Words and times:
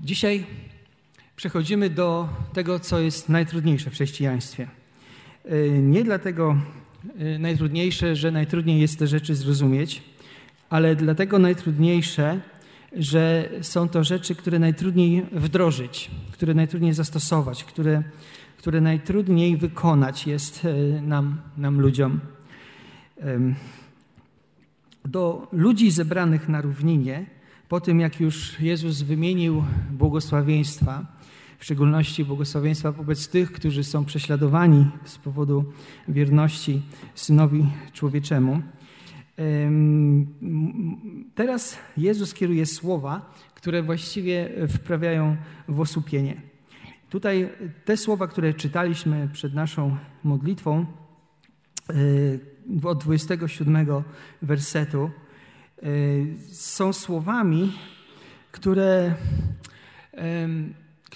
Dzisiaj 0.00 0.46
przechodzimy 1.36 1.90
do 1.90 2.28
tego, 2.52 2.80
co 2.80 3.00
jest 3.00 3.28
najtrudniejsze 3.28 3.90
w 3.90 3.92
chrześcijaństwie. 3.92 4.68
Y, 5.46 5.78
nie 5.82 6.04
dlatego 6.04 6.56
y, 7.20 7.38
najtrudniejsze, 7.38 8.16
że 8.16 8.30
najtrudniej 8.30 8.80
jest 8.80 8.98
te 8.98 9.06
rzeczy 9.06 9.34
zrozumieć, 9.34 10.02
ale 10.70 10.96
dlatego 10.96 11.38
najtrudniejsze, 11.38 12.40
że 12.92 13.48
są 13.62 13.88
to 13.88 14.04
rzeczy, 14.04 14.34
które 14.34 14.58
najtrudniej 14.58 15.26
wdrożyć, 15.32 16.10
które 16.32 16.54
najtrudniej 16.54 16.92
zastosować, 16.92 17.64
które, 17.64 18.02
które 18.58 18.80
najtrudniej 18.80 19.56
wykonać 19.56 20.26
jest 20.26 20.64
y, 20.64 21.02
nam, 21.02 21.40
nam 21.56 21.80
ludziom. 21.80 22.20
Do 25.04 25.48
ludzi 25.52 25.90
zebranych 25.90 26.48
na 26.48 26.60
równinie, 26.60 27.26
po 27.70 27.80
tym 27.80 28.00
jak 28.00 28.20
już 28.20 28.60
Jezus 28.60 29.02
wymienił 29.02 29.64
błogosławieństwa, 29.90 31.06
w 31.58 31.64
szczególności 31.64 32.24
błogosławieństwa 32.24 32.92
wobec 32.92 33.28
tych, 33.28 33.52
którzy 33.52 33.84
są 33.84 34.04
prześladowani 34.04 34.86
z 35.04 35.18
powodu 35.18 35.64
wierności 36.08 36.82
Synowi 37.14 37.66
Człowieczemu. 37.92 38.62
Teraz 41.34 41.78
Jezus 41.96 42.34
kieruje 42.34 42.66
słowa, 42.66 43.34
które 43.54 43.82
właściwie 43.82 44.50
wprawiają 44.68 45.36
w 45.68 45.80
osłupienie. 45.80 46.42
Tutaj 47.10 47.48
te 47.84 47.96
słowa, 47.96 48.26
które 48.26 48.54
czytaliśmy 48.54 49.28
przed 49.32 49.54
naszą 49.54 49.96
modlitwą, 50.24 50.86
e, 52.84 52.88
od 52.88 53.02
27 53.02 54.02
wersetu, 54.42 55.10
są 56.52 56.92
słowami, 56.92 57.72
które 58.52 59.14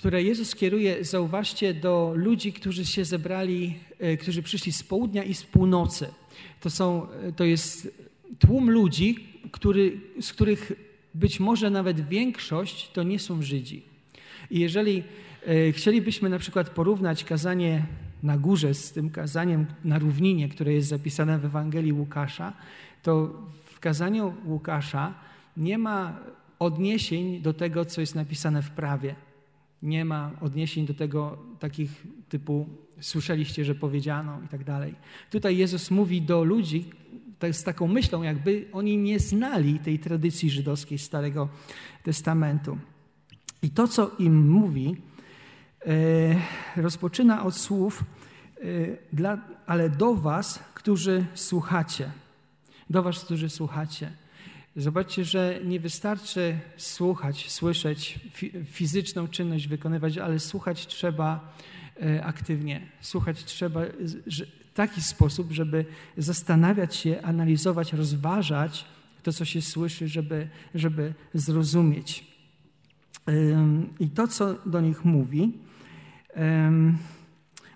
które 0.04 0.22
Jezus 0.22 0.54
kieruje, 0.54 1.04
zauważcie, 1.04 1.74
do 1.74 2.12
ludzi, 2.16 2.52
którzy 2.52 2.86
się 2.86 3.04
zebrali, 3.04 3.78
e, 3.98 4.16
którzy 4.16 4.42
przyszli 4.42 4.72
z 4.72 4.82
południa 4.82 5.24
i 5.24 5.34
z 5.34 5.42
północy. 5.42 6.06
To, 6.60 6.70
są, 6.70 7.06
e, 7.10 7.32
to 7.32 7.44
jest 7.44 8.04
tłum 8.38 8.70
ludzi, 8.70 9.28
który, 9.52 10.00
z 10.20 10.32
których 10.32 10.72
być 11.14 11.40
może 11.40 11.70
nawet 11.70 12.08
większość 12.08 12.90
to 12.90 13.02
nie 13.02 13.18
są 13.18 13.42
Żydzi. 13.42 13.82
I 14.50 14.60
jeżeli 14.60 15.02
e, 15.46 15.72
chcielibyśmy 15.72 16.28
na 16.28 16.38
przykład 16.38 16.70
porównać 16.70 17.24
kazanie 17.24 17.86
na 18.22 18.38
górze 18.38 18.74
z 18.74 18.92
tym 18.92 19.10
kazaniem 19.10 19.66
na 19.84 19.98
równinie, 19.98 20.48
które 20.48 20.72
jest 20.72 20.88
zapisane 20.88 21.38
w 21.38 21.44
Ewangelii 21.44 21.92
Łukasza, 21.92 22.52
to 23.02 23.42
kazaniu 23.84 24.34
Łukasza 24.44 25.14
nie 25.56 25.78
ma 25.78 26.16
odniesień 26.58 27.42
do 27.42 27.52
tego, 27.52 27.84
co 27.84 28.00
jest 28.00 28.14
napisane 28.14 28.62
w 28.62 28.70
prawie 28.70 29.14
nie 29.84 30.04
ma 30.04 30.30
odniesień 30.40 30.86
do 30.86 30.94
tego 30.94 31.38
takich 31.58 32.06
typu 32.28 32.66
słyszeliście, 33.00 33.64
że 33.64 33.74
powiedziano 33.74 34.40
i 34.44 34.48
tak 34.48 34.64
dalej. 34.64 34.94
Tutaj 35.30 35.56
Jezus 35.56 35.90
mówi 35.90 36.22
do 36.22 36.44
ludzi 36.44 36.90
tak, 37.38 37.56
z 37.56 37.64
taką 37.64 37.88
myślą, 37.88 38.22
jakby 38.22 38.68
oni 38.72 38.96
nie 38.96 39.18
znali 39.18 39.78
tej 39.78 39.98
tradycji 39.98 40.50
żydowskiej 40.50 40.98
Starego 40.98 41.48
Testamentu. 42.02 42.78
I 43.62 43.70
to, 43.70 43.88
co 43.88 44.10
im 44.18 44.48
mówi, 44.48 44.96
e, 45.86 46.80
rozpoczyna 46.82 47.44
od 47.44 47.56
słów, 47.56 48.04
e, 49.20 49.36
ale 49.66 49.90
do 49.90 50.14
was, 50.14 50.58
którzy 50.74 51.24
słuchacie. 51.34 52.10
Do 52.90 53.02
was, 53.02 53.24
którzy 53.24 53.50
słuchacie. 53.50 54.10
Zobaczcie, 54.76 55.24
że 55.24 55.60
nie 55.64 55.80
wystarczy 55.80 56.58
słuchać, 56.76 57.50
słyszeć, 57.50 58.20
fizyczną 58.64 59.28
czynność 59.28 59.68
wykonywać, 59.68 60.18
ale 60.18 60.38
słuchać 60.38 60.86
trzeba 60.86 61.54
e, 62.02 62.24
aktywnie. 62.24 62.86
Słuchać 63.00 63.44
trzeba 63.44 63.80
w 63.80 64.74
taki 64.74 65.02
sposób, 65.02 65.52
żeby 65.52 65.84
zastanawiać 66.16 66.96
się, 66.96 67.22
analizować, 67.22 67.92
rozważać 67.92 68.84
to, 69.22 69.32
co 69.32 69.44
się 69.44 69.62
słyszy, 69.62 70.08
żeby, 70.08 70.48
żeby 70.74 71.14
zrozumieć. 71.34 72.34
I 74.00 74.08
to, 74.08 74.28
co 74.28 74.54
do 74.66 74.80
nich 74.80 75.04
mówi, 75.04 75.52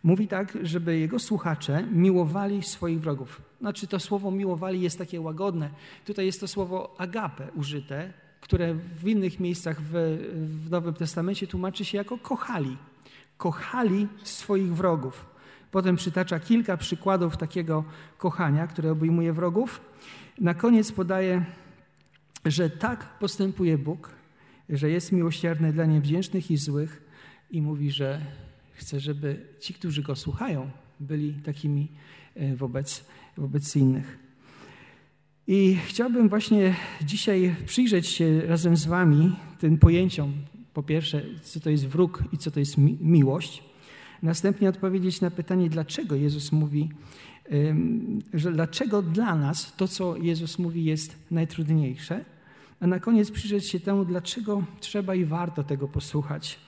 mówi 0.02 0.28
tak, 0.28 0.58
żeby 0.62 0.98
jego 0.98 1.18
słuchacze 1.18 1.84
miłowali 1.92 2.62
swoich 2.62 3.00
wrogów. 3.00 3.42
Znaczy 3.60 3.86
to 3.86 4.00
słowo 4.00 4.30
miłowali 4.30 4.80
jest 4.80 4.98
takie 4.98 5.20
łagodne. 5.20 5.70
Tutaj 6.04 6.26
jest 6.26 6.40
to 6.40 6.48
słowo 6.48 6.94
agape 6.98 7.52
użyte, 7.54 8.12
które 8.40 8.74
w 8.74 9.08
innych 9.08 9.40
miejscach 9.40 9.80
w, 9.80 9.92
w 10.66 10.70
Nowym 10.70 10.94
Testamencie 10.94 11.46
tłumaczy 11.46 11.84
się 11.84 11.98
jako 11.98 12.18
kochali. 12.18 12.76
Kochali 13.36 14.08
swoich 14.22 14.74
wrogów. 14.74 15.26
Potem 15.70 15.96
przytacza 15.96 16.40
kilka 16.40 16.76
przykładów 16.76 17.36
takiego 17.36 17.84
kochania, 18.18 18.66
które 18.66 18.90
obejmuje 18.92 19.32
wrogów. 19.32 19.80
Na 20.40 20.54
koniec 20.54 20.92
podaje, 20.92 21.44
że 22.44 22.70
tak 22.70 23.18
postępuje 23.18 23.78
Bóg, 23.78 24.10
że 24.68 24.90
jest 24.90 25.12
miłosierny 25.12 25.72
dla 25.72 25.84
niewdzięcznych 25.84 26.50
i 26.50 26.56
złych 26.56 27.02
i 27.50 27.62
mówi, 27.62 27.90
że 27.90 28.20
chce, 28.78 29.00
żeby 29.00 29.46
ci, 29.60 29.74
którzy 29.74 30.02
go 30.02 30.16
słuchają, 30.16 30.70
byli 31.00 31.32
takimi 31.32 31.88
e, 32.34 32.56
wobec 32.56 33.04
wobec 33.36 33.76
innych. 33.76 34.18
I 35.46 35.76
chciałbym 35.86 36.28
właśnie 36.28 36.74
dzisiaj 37.02 37.54
przyjrzeć 37.66 38.06
się 38.06 38.40
razem 38.46 38.76
z 38.76 38.86
Wami 38.86 39.36
tym 39.58 39.78
pojęciom. 39.78 40.32
Po 40.74 40.82
pierwsze, 40.82 41.22
co 41.42 41.60
to 41.60 41.70
jest 41.70 41.86
wróg 41.86 42.24
i 42.32 42.38
co 42.38 42.50
to 42.50 42.60
jest 42.60 42.78
mi 42.78 42.98
miłość. 43.00 43.64
Następnie 44.22 44.68
odpowiedzieć 44.68 45.20
na 45.20 45.30
pytanie, 45.30 45.70
dlaczego 45.70 46.14
Jezus 46.14 46.52
mówi, 46.52 46.88
że 48.34 48.52
dlaczego 48.52 49.02
dla 49.02 49.34
nas 49.34 49.76
to, 49.76 49.88
co 49.88 50.16
Jezus 50.16 50.58
mówi, 50.58 50.84
jest 50.84 51.16
najtrudniejsze. 51.30 52.24
A 52.80 52.86
na 52.86 53.00
koniec 53.00 53.30
przyjrzeć 53.30 53.68
się 53.68 53.80
temu, 53.80 54.04
dlaczego 54.04 54.62
trzeba 54.80 55.14
i 55.14 55.24
warto 55.24 55.64
tego 55.64 55.88
posłuchać 55.88 56.58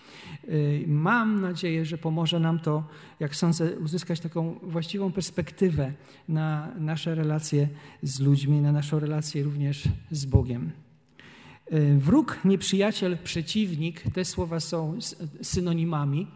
mam 0.86 1.40
nadzieję, 1.40 1.84
że 1.84 1.98
pomoże 1.98 2.40
nam 2.40 2.58
to, 2.58 2.84
jak 3.20 3.36
sądzę, 3.36 3.78
uzyskać 3.78 4.20
taką 4.20 4.58
właściwą 4.62 5.12
perspektywę 5.12 5.92
na 6.28 6.74
nasze 6.78 7.14
relacje 7.14 7.68
z 8.02 8.20
ludźmi, 8.20 8.60
na 8.60 8.72
naszą 8.72 8.98
relację 8.98 9.42
również 9.42 9.84
z 10.10 10.24
Bogiem. 10.24 10.70
Y, 11.72 11.98
wróg, 11.98 12.38
nieprzyjaciel, 12.44 13.18
przeciwnik, 13.24 14.02
te 14.14 14.24
słowa 14.24 14.60
są 14.60 14.98
synonimami. 15.42 16.26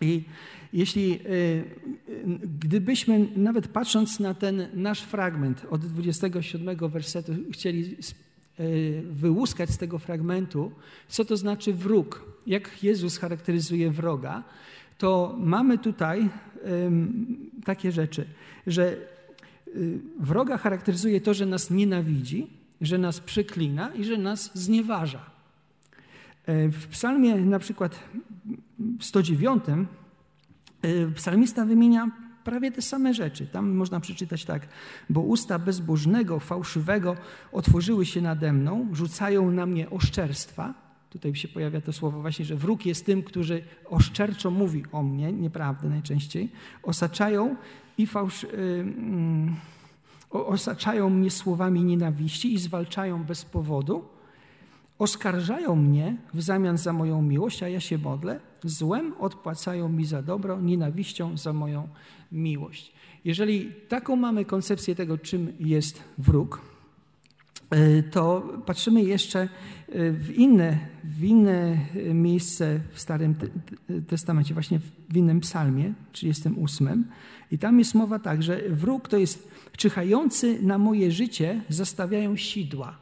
I 0.00 0.24
jeśli, 0.72 1.20
y, 1.26 1.64
gdybyśmy 2.60 3.28
nawet 3.36 3.68
patrząc 3.68 4.20
na 4.20 4.34
ten 4.34 4.68
nasz 4.74 5.00
fragment 5.00 5.66
od 5.70 5.86
27 5.86 6.88
wersetu 6.88 7.32
chcieli 7.52 7.96
wyłuskać 9.10 9.70
z 9.70 9.78
tego 9.78 9.98
fragmentu, 9.98 10.72
co 11.08 11.24
to 11.24 11.36
znaczy 11.36 11.72
wróg, 11.72 12.24
jak 12.46 12.84
Jezus 12.84 13.18
charakteryzuje 13.18 13.90
wroga, 13.90 14.42
to 14.98 15.36
mamy 15.38 15.78
tutaj 15.78 16.28
takie 17.64 17.92
rzeczy, 17.92 18.26
że 18.66 18.96
y, 19.76 19.98
wroga 20.20 20.58
charakteryzuje 20.58 21.20
to, 21.20 21.34
że 21.34 21.46
nas 21.46 21.70
nienawidzi, 21.70 22.46
że 22.80 22.98
nas 22.98 23.20
przyklina 23.20 23.94
i 23.94 24.04
że 24.04 24.18
nas 24.18 24.50
znieważa. 24.54 25.30
E, 26.46 26.68
w 26.68 26.86
psalmie 26.86 27.36
na 27.36 27.58
przykład 27.58 27.98
109 29.00 29.64
e, 29.68 31.06
psalmista 31.14 31.64
wymienia 31.64 32.10
prawie 32.46 32.72
te 32.72 32.82
same 32.82 33.14
rzeczy. 33.14 33.46
Tam 33.46 33.74
można 33.74 34.00
przeczytać 34.00 34.44
tak, 34.44 34.68
bo 35.10 35.20
usta 35.20 35.58
bezbożnego, 35.58 36.40
fałszywego 36.40 37.16
otworzyły 37.52 38.06
się 38.06 38.20
nade 38.20 38.52
mną, 38.52 38.88
rzucają 38.92 39.50
na 39.50 39.66
mnie 39.66 39.90
oszczerstwa, 39.90 40.86
Tutaj 41.10 41.34
się 41.34 41.48
pojawia 41.48 41.80
to 41.80 41.92
słowo 41.92 42.20
właśnie, 42.20 42.44
że 42.44 42.56
wróg 42.56 42.86
jest 42.86 43.06
tym, 43.06 43.22
który 43.22 43.64
oszczerczo 43.90 44.50
mówi 44.50 44.84
o 44.92 45.02
mnie, 45.02 45.32
nieprawdę 45.32 45.88
najczęściej, 45.88 46.52
osaczają 46.82 47.56
i 47.98 48.06
fałsz, 48.06 48.42
yy, 48.42 48.48
yy, 50.32 50.46
osaczają 50.46 51.10
mnie 51.10 51.30
słowami 51.30 51.84
nienawiści 51.84 52.54
i 52.54 52.58
zwalczają 52.58 53.24
bez 53.24 53.44
powodu, 53.44 54.04
oskarżają 54.98 55.76
mnie 55.76 56.16
w 56.34 56.42
zamian 56.42 56.78
za 56.78 56.92
moją 56.92 57.22
miłość, 57.22 57.62
a 57.62 57.68
ja 57.68 57.80
się 57.80 57.98
modlę, 57.98 58.40
złem 58.68 59.12
odpłacają 59.18 59.88
mi 59.88 60.04
za 60.04 60.22
dobro, 60.22 60.60
nienawiścią 60.60 61.36
za 61.36 61.52
moją 61.52 61.88
miłość. 62.32 62.92
Jeżeli 63.24 63.72
taką 63.88 64.16
mamy 64.16 64.44
koncepcję 64.44 64.94
tego, 64.94 65.18
czym 65.18 65.52
jest 65.60 66.02
wróg, 66.18 66.60
E, 67.70 68.02
to 68.02 68.42
patrzymy 68.66 69.02
jeszcze 69.02 69.40
e, 69.40 69.48
w 70.12 70.34
inne, 70.34 70.78
w 71.04 71.24
inne 71.24 71.78
miejsce 72.14 72.80
w 72.92 73.00
Starym 73.00 73.34
Testamencie, 74.08 74.54
właśnie 74.54 74.80
w 75.08 75.16
innym 75.16 75.40
psalmie, 75.40 75.92
38. 76.12 77.04
I 77.50 77.58
tam 77.58 77.78
jest 77.78 77.94
mowa 77.94 78.18
tak, 78.18 78.42
że 78.42 78.60
wróg 78.68 79.08
to 79.08 79.18
jest 79.18 79.50
czyhający 79.76 80.62
na 80.62 80.78
moje 80.78 81.12
życie, 81.12 81.60
zastawiają 81.68 82.36
sidła. 82.36 82.96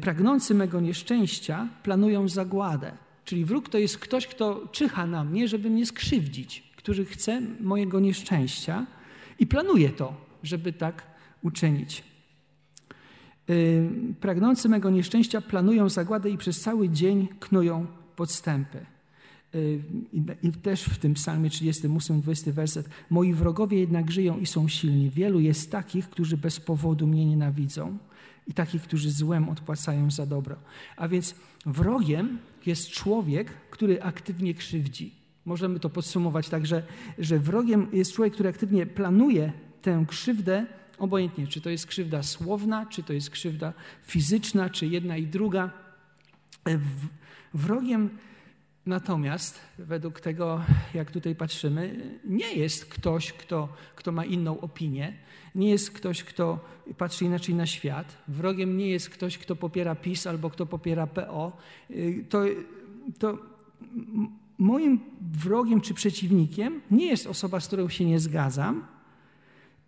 Pragnący 0.00 0.54
mego 0.54 0.80
nieszczęścia 0.80 1.68
planują 1.82 2.28
zagładę. 2.28 2.92
Czyli 3.28 3.44
wróg 3.44 3.68
to 3.68 3.78
jest 3.78 3.98
ktoś, 3.98 4.26
kto 4.26 4.68
czyha 4.72 5.06
na 5.06 5.24
mnie, 5.24 5.48
żeby 5.48 5.70
mnie 5.70 5.86
skrzywdzić, 5.86 6.72
który 6.76 7.04
chce 7.04 7.40
mojego 7.60 8.00
nieszczęścia 8.00 8.86
i 9.38 9.46
planuje 9.46 9.90
to, 9.90 10.14
żeby 10.42 10.72
tak 10.72 11.02
uczynić. 11.42 12.04
Y, 13.50 13.90
pragnący 14.20 14.68
mego 14.68 14.90
nieszczęścia 14.90 15.40
planują 15.40 15.88
zagładę 15.88 16.30
i 16.30 16.38
przez 16.38 16.60
cały 16.60 16.88
dzień 16.88 17.28
knują 17.40 17.86
podstępy. 18.16 18.86
Y, 19.54 19.80
I 20.42 20.52
też 20.52 20.84
w 20.84 20.98
tym 20.98 21.14
psalmie 21.14 21.50
38, 21.50 22.20
20 22.20 22.52
werset. 22.52 22.88
Moi 23.10 23.32
wrogowie 23.32 23.78
jednak 23.78 24.10
żyją 24.10 24.38
i 24.38 24.46
są 24.46 24.68
silni. 24.68 25.10
Wielu 25.10 25.40
jest 25.40 25.70
takich, 25.70 26.10
którzy 26.10 26.36
bez 26.36 26.60
powodu 26.60 27.06
mnie 27.06 27.26
nienawidzą 27.26 27.98
i 28.48 28.54
takich, 28.54 28.82
którzy 28.82 29.10
złem 29.10 29.48
odpłacają 29.48 30.10
za 30.10 30.26
dobro. 30.26 30.56
A 30.96 31.08
więc 31.08 31.34
wrogiem 31.66 32.38
jest 32.66 32.90
człowiek, 32.90 33.50
który 33.70 34.02
aktywnie 34.02 34.54
krzywdzi. 34.54 35.14
Możemy 35.44 35.80
to 35.80 35.90
podsumować 35.90 36.48
tak, 36.48 36.66
że, 36.66 36.82
że 37.18 37.38
wrogiem 37.38 37.88
jest 37.92 38.12
człowiek, 38.12 38.34
który 38.34 38.48
aktywnie 38.48 38.86
planuje 38.86 39.52
tę 39.82 40.04
krzywdę, 40.08 40.66
obojętnie, 40.98 41.46
czy 41.46 41.60
to 41.60 41.70
jest 41.70 41.86
krzywda 41.86 42.22
słowna, 42.22 42.86
czy 42.86 43.02
to 43.02 43.12
jest 43.12 43.30
krzywda 43.30 43.72
fizyczna, 44.02 44.70
czy 44.70 44.86
jedna 44.86 45.16
i 45.16 45.26
druga. 45.26 45.70
Wrogiem 47.54 48.10
Natomiast 48.88 49.60
według 49.78 50.20
tego, 50.20 50.60
jak 50.94 51.10
tutaj 51.10 51.34
patrzymy, 51.34 52.10
nie 52.24 52.54
jest 52.54 52.86
ktoś, 52.86 53.32
kto, 53.32 53.68
kto 53.96 54.12
ma 54.12 54.24
inną 54.24 54.60
opinię, 54.60 55.12
nie 55.54 55.70
jest 55.70 55.90
ktoś, 55.90 56.24
kto 56.24 56.64
patrzy 56.98 57.24
inaczej 57.24 57.54
na 57.54 57.66
świat. 57.66 58.16
Wrogiem 58.28 58.76
nie 58.76 58.88
jest 58.88 59.10
ktoś, 59.10 59.38
kto 59.38 59.56
popiera 59.56 59.94
PiS 59.94 60.26
albo 60.26 60.50
kto 60.50 60.66
popiera 60.66 61.06
PO. 61.06 61.56
To, 62.28 62.44
to 63.18 63.38
moim 64.58 65.00
wrogiem 65.32 65.80
czy 65.80 65.94
przeciwnikiem 65.94 66.80
nie 66.90 67.06
jest 67.06 67.26
osoba, 67.26 67.60
z 67.60 67.66
którą 67.66 67.88
się 67.88 68.04
nie 68.04 68.20
zgadzam. 68.20 68.86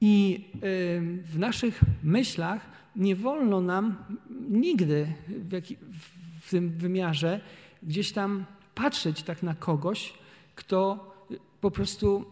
I 0.01 0.45
w 1.25 1.39
naszych 1.39 1.81
myślach 2.03 2.67
nie 2.97 3.17
wolno 3.17 3.61
nam 3.61 3.97
nigdy 4.51 5.13
w, 5.29 5.63
w 6.41 6.51
tym 6.51 6.71
wymiarze 6.71 7.41
gdzieś 7.83 8.13
tam 8.13 8.45
patrzeć 8.83 9.23
tak 9.23 9.43
na 9.43 9.55
kogoś, 9.55 10.15
kto 10.55 11.11
po 11.61 11.71
prostu 11.71 12.25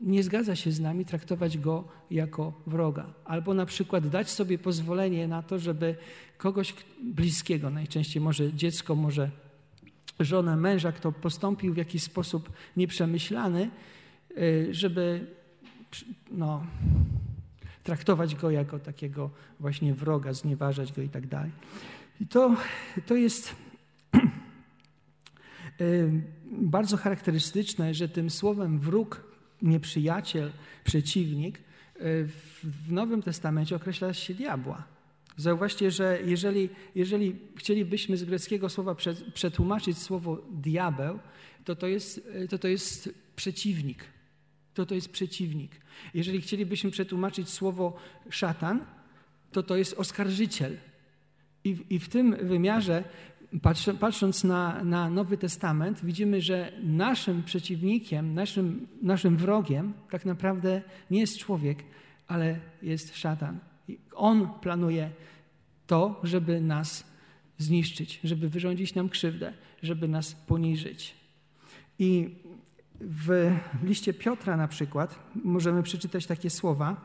nie 0.00 0.22
zgadza 0.22 0.56
się 0.56 0.72
z 0.72 0.80
nami, 0.80 1.04
traktować 1.04 1.58
go 1.58 1.84
jako 2.10 2.52
wroga. 2.66 3.06
Albo 3.24 3.54
na 3.54 3.66
przykład 3.66 4.08
dać 4.08 4.30
sobie 4.30 4.58
pozwolenie 4.58 5.28
na 5.28 5.42
to, 5.42 5.58
żeby 5.58 5.96
kogoś 6.38 6.74
bliskiego, 7.02 7.70
najczęściej 7.70 8.22
może 8.22 8.52
dziecko, 8.52 8.94
może 8.94 9.30
żonę, 10.20 10.56
męża, 10.56 10.92
kto 10.92 11.12
postąpił 11.12 11.74
w 11.74 11.76
jakiś 11.76 12.02
sposób 12.02 12.52
nieprzemyślany, 12.76 13.70
y, 14.38 14.68
żeby 14.70 15.26
no, 16.30 16.66
traktować 17.82 18.34
go 18.34 18.50
jako 18.50 18.78
takiego 18.78 19.30
właśnie 19.60 19.94
wroga, 19.94 20.32
znieważać 20.32 20.92
go 20.92 21.02
i 21.02 21.08
tak 21.08 21.26
dalej. 21.26 21.50
I 22.20 22.26
to, 22.26 22.56
to 23.06 23.14
jest 23.14 23.63
bardzo 26.50 26.96
charakterystyczne, 26.96 27.94
że 27.94 28.08
tym 28.08 28.30
słowem 28.30 28.78
wróg, 28.78 29.24
nieprzyjaciel, 29.62 30.52
przeciwnik 30.84 31.58
w 32.62 32.92
Nowym 32.92 33.22
Testamencie 33.22 33.76
określa 33.76 34.14
się 34.14 34.34
diabła. 34.34 34.84
Zauważcie, 35.36 35.90
że 35.90 36.18
jeżeli, 36.24 36.68
jeżeli 36.94 37.36
chcielibyśmy 37.56 38.16
z 38.16 38.24
greckiego 38.24 38.68
słowa 38.68 38.94
przetłumaczyć 39.34 39.98
słowo 39.98 40.42
diabeł, 40.52 41.18
to 41.64 41.76
to 41.76 41.86
jest, 41.86 42.28
to 42.50 42.58
to 42.58 42.68
jest 42.68 43.14
przeciwnik. 43.36 44.04
To 44.74 44.86
to 44.86 44.94
jest 44.94 45.08
przeciwnik. 45.08 45.70
Jeżeli 46.14 46.40
chcielibyśmy 46.40 46.90
przetłumaczyć 46.90 47.48
słowo 47.48 47.96
szatan, 48.30 48.84
to 49.52 49.62
to 49.62 49.76
jest 49.76 49.94
oskarżyciel. 49.98 50.76
I, 51.64 51.76
I 51.90 51.98
w 51.98 52.08
tym 52.08 52.36
wymiarze 52.36 53.04
patrząc 54.00 54.44
na, 54.44 54.84
na 54.84 55.10
Nowy 55.10 55.38
Testament, 55.38 56.04
widzimy, 56.04 56.40
że 56.40 56.72
naszym 56.82 57.42
przeciwnikiem, 57.42 58.34
naszym, 58.34 58.86
naszym 59.02 59.36
wrogiem 59.36 59.92
tak 60.10 60.24
naprawdę 60.24 60.82
nie 61.10 61.20
jest 61.20 61.38
człowiek, 61.38 61.84
ale 62.28 62.60
jest 62.82 63.16
szatan. 63.16 63.58
On 64.14 64.48
planuje 64.60 65.10
to, 65.86 66.20
żeby 66.22 66.60
nas 66.60 67.04
zniszczyć, 67.58 68.20
żeby 68.24 68.48
wyrządzić 68.48 68.94
nam 68.94 69.08
krzywdę, 69.08 69.52
żeby 69.82 70.08
nas 70.08 70.34
poniżyć. 70.34 71.14
I 71.98 72.34
w 73.00 73.52
liście 73.82 74.14
Piotra 74.14 74.56
na 74.56 74.68
przykład 74.68 75.18
możemy 75.44 75.82
przeczytać 75.82 76.26
takie 76.26 76.50
słowa: 76.50 76.96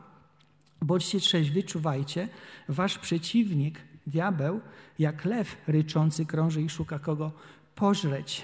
Bądźcie 0.82 1.20
trzeźwi, 1.20 1.64
czuwajcie, 1.64 2.28
wasz 2.68 2.98
przeciwnik, 2.98 3.80
Diabeł, 4.06 4.60
jak 4.98 5.24
lew 5.24 5.56
ryczący, 5.66 6.26
krąży 6.26 6.62
i 6.62 6.68
szuka 6.68 6.98
kogo 6.98 7.32
pożreć. 7.74 8.42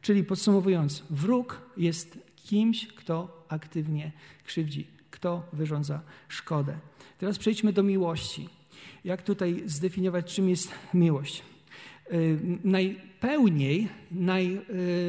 Czyli 0.00 0.24
podsumowując, 0.24 1.04
wróg 1.10 1.60
jest 1.76 2.18
kimś, 2.36 2.86
kto 2.86 3.46
aktywnie 3.48 4.12
krzywdzi, 4.44 4.86
kto 5.10 5.48
wyrządza 5.52 6.00
szkodę. 6.28 6.78
Teraz 7.18 7.38
przejdźmy 7.38 7.72
do 7.72 7.82
miłości. 7.82 8.48
Jak 9.04 9.22
tutaj 9.22 9.62
zdefiniować, 9.66 10.34
czym 10.34 10.48
jest 10.48 10.72
miłość? 10.94 11.42
Najpełniej, 12.64 13.88
naj, 14.10 14.60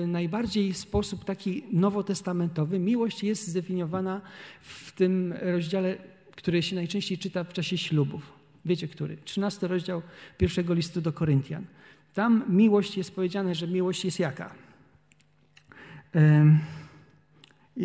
najbardziej 0.08 0.74
w 0.74 0.78
sposób 0.78 1.26
taki 1.26 1.64
nowotestamentowy, 1.72 2.80
miłość 2.80 3.24
jest 3.24 3.48
zdefiniowana 3.48 4.22
w 4.62 4.92
tym 4.92 5.34
rozdziale 5.42 5.98
który 6.44 6.64
się 6.64 6.76
najczęściej 6.76 7.18
czyta 7.18 7.44
w 7.44 7.54
czasie 7.54 7.78
ślubów. 7.78 8.34
Wiecie 8.66 8.88
który? 8.88 9.18
13 9.26 9.68
rozdział 9.68 10.02
pierwszego 10.38 10.74
listu 10.74 11.02
do 11.02 11.14
Koryntian. 11.14 11.66
Tam 12.14 12.44
miłość 12.50 12.98
jest 12.98 13.16
powiedziane, 13.16 13.56
że 13.56 13.68
miłość 13.68 14.06
jest 14.06 14.20
jaka? 14.20 14.56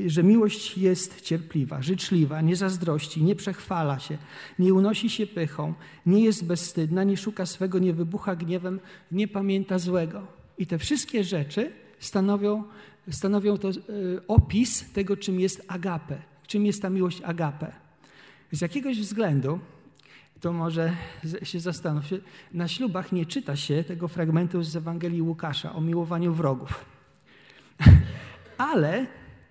że 0.06 0.22
miłość 0.22 0.78
jest 0.78 1.20
cierpliwa, 1.20 1.82
życzliwa, 1.82 2.40
nie 2.40 2.56
zazdrości, 2.56 3.22
nie 3.22 3.34
przechwala 3.34 3.98
się, 3.98 4.18
nie 4.58 4.74
unosi 4.74 5.10
się 5.10 5.26
pychą, 5.26 5.74
nie 6.06 6.24
jest 6.24 6.44
bezstydna, 6.44 7.04
nie 7.04 7.16
szuka 7.16 7.46
swego, 7.46 7.78
nie 7.78 7.92
wybucha 7.92 8.36
gniewem, 8.36 8.80
nie 9.12 9.28
pamięta 9.28 9.78
złego. 9.78 10.26
I 10.58 10.66
te 10.66 10.78
wszystkie 10.78 11.24
rzeczy 11.24 11.72
stanowią, 11.98 12.64
stanowią 13.10 13.58
to 13.58 13.68
e, 13.68 13.72
opis 14.28 14.92
tego, 14.92 15.16
czym 15.16 15.40
jest 15.40 15.64
agape, 15.68 16.18
czym 16.46 16.66
jest 16.66 16.82
ta 16.82 16.90
miłość 16.90 17.22
agape. 17.22 17.87
Z 18.52 18.60
jakiegoś 18.60 19.00
względu, 19.00 19.58
to 20.40 20.52
może 20.52 20.92
się 21.42 21.60
zastanów, 21.60 22.04
na 22.52 22.68
ślubach 22.68 23.12
nie 23.12 23.26
czyta 23.26 23.56
się 23.56 23.84
tego 23.84 24.08
fragmentu 24.08 24.62
z 24.62 24.76
Ewangelii 24.76 25.22
Łukasza 25.22 25.74
o 25.74 25.80
miłowaniu 25.80 26.34
wrogów. 26.34 26.84
Ale 28.58 29.06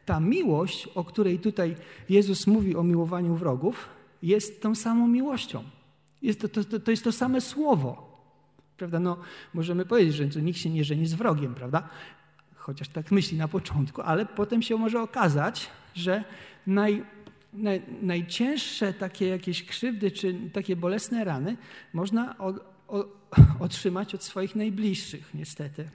ta 0.05 0.19
miłość, 0.19 0.87
o 0.87 1.03
której 1.03 1.39
tutaj 1.39 1.75
Jezus 2.09 2.47
mówi 2.47 2.75
o 2.75 2.83
miłowaniu 2.83 3.35
wrogów, 3.35 3.89
jest 4.23 4.61
tą 4.61 4.75
samą 4.75 5.07
miłością. 5.07 5.63
Jest 6.21 6.41
to, 6.41 6.47
to, 6.47 6.79
to 6.79 6.91
jest 6.91 7.03
to 7.03 7.11
same 7.11 7.41
słowo. 7.41 8.07
Prawda? 8.77 8.99
No, 8.99 9.17
możemy 9.53 9.85
powiedzieć, 9.85 10.15
że 10.15 10.41
nikt 10.41 10.59
się 10.59 10.69
nie 10.69 10.83
żeni 10.83 11.07
z 11.07 11.13
wrogiem, 11.13 11.55
prawda? 11.55 11.89
Chociaż 12.55 12.89
tak 12.89 13.11
myśli 13.11 13.37
na 13.37 13.47
początku, 13.47 14.01
ale 14.01 14.25
potem 14.25 14.61
się 14.61 14.77
może 14.77 15.01
okazać, 15.01 15.69
że 15.95 16.23
naj, 16.67 17.03
naj, 17.53 17.81
najcięższe 18.01 18.93
takie 18.93 19.27
jakieś 19.27 19.63
krzywdy 19.63 20.11
czy 20.11 20.35
takie 20.53 20.75
bolesne 20.75 21.23
rany 21.23 21.57
można 21.93 22.37
o, 22.37 22.53
o, 22.87 23.05
otrzymać 23.59 24.15
od 24.15 24.23
swoich 24.23 24.55
najbliższych, 24.55 25.33
niestety. 25.33 25.89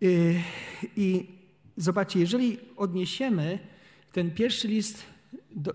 I, 0.00 0.06
y, 0.06 0.42
I 0.96 1.26
zobaczcie, 1.76 2.20
jeżeli 2.20 2.58
odniesiemy 2.76 3.58
ten 4.12 4.30
pierwszy 4.30 4.68
list, 4.68 5.04
do, 5.50 5.74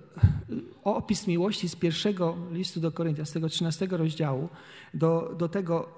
opis 0.84 1.28
miłości 1.28 1.70
z 1.70 1.76
pierwszego 1.76 2.38
listu 2.52 2.80
do 2.80 2.92
Koryntia, 2.92 3.26
z 3.26 3.32
tego 3.32 3.50
13 3.50 3.88
rozdziału, 3.92 4.50
do, 4.94 5.36
do 5.38 5.50
tego 5.50 5.98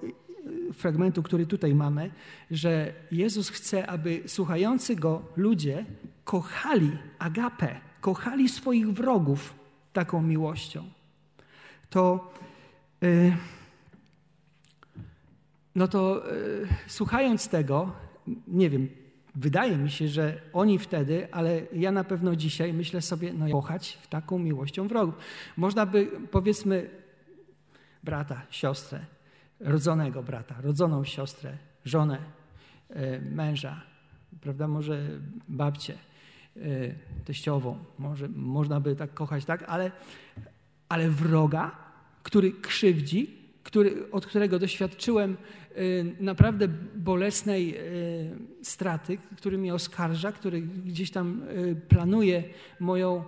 fragmentu, 0.72 1.22
który 1.22 1.46
tutaj 1.46 1.74
mamy, 1.74 2.10
że 2.50 2.92
Jezus 3.12 3.48
chce, 3.48 3.86
aby 3.86 4.22
słuchający 4.26 4.96
Go 4.96 5.22
ludzie 5.36 5.84
kochali 6.24 6.90
agapę, 7.18 7.80
kochali 8.00 8.48
swoich 8.48 8.92
wrogów 8.92 9.54
taką 9.92 10.22
miłością. 10.22 10.84
To 11.90 12.32
yy, 13.00 13.32
no 15.74 15.88
to 15.88 16.22
yy, 16.26 16.68
słuchając 16.86 17.48
tego, 17.48 17.92
nie 18.48 18.70
wiem, 18.70 18.88
wydaje 19.34 19.76
mi 19.76 19.90
się, 19.90 20.08
że 20.08 20.40
oni 20.52 20.78
wtedy, 20.78 21.28
ale 21.32 21.62
ja 21.72 21.92
na 21.92 22.04
pewno 22.04 22.36
dzisiaj 22.36 22.72
myślę 22.72 23.02
sobie, 23.02 23.32
no 23.32 23.48
kochać 23.48 23.98
w 24.02 24.06
taką 24.06 24.38
miłością 24.38 24.88
wrogów. 24.88 25.14
Można 25.56 25.86
by, 25.86 26.08
powiedzmy, 26.30 26.90
brata, 28.04 28.42
siostrę, 28.50 29.04
rodzonego 29.60 30.22
brata, 30.22 30.54
rodzoną 30.60 31.04
siostrę, 31.04 31.56
żonę, 31.84 32.18
e, 32.90 33.20
męża, 33.20 33.82
prawda, 34.40 34.68
może 34.68 35.08
babcię, 35.48 35.94
e, 36.56 36.60
teściową, 37.24 37.78
może, 37.98 38.28
można 38.28 38.80
by 38.80 38.96
tak 38.96 39.14
kochać, 39.14 39.44
tak, 39.44 39.64
ale, 39.66 39.90
ale 40.88 41.10
wroga, 41.10 41.76
który 42.22 42.52
krzywdzi, 42.52 43.36
który, 43.62 44.10
od 44.10 44.26
którego 44.26 44.58
doświadczyłem 44.58 45.36
y, 45.76 46.16
naprawdę 46.20 46.68
bolesnej 46.94 47.78
straty, 48.62 49.18
który 49.36 49.58
mnie 49.58 49.74
oskarża, 49.74 50.32
który 50.32 50.60
gdzieś 50.62 51.10
tam 51.10 51.42
planuje 51.88 52.44
moją 52.80 53.24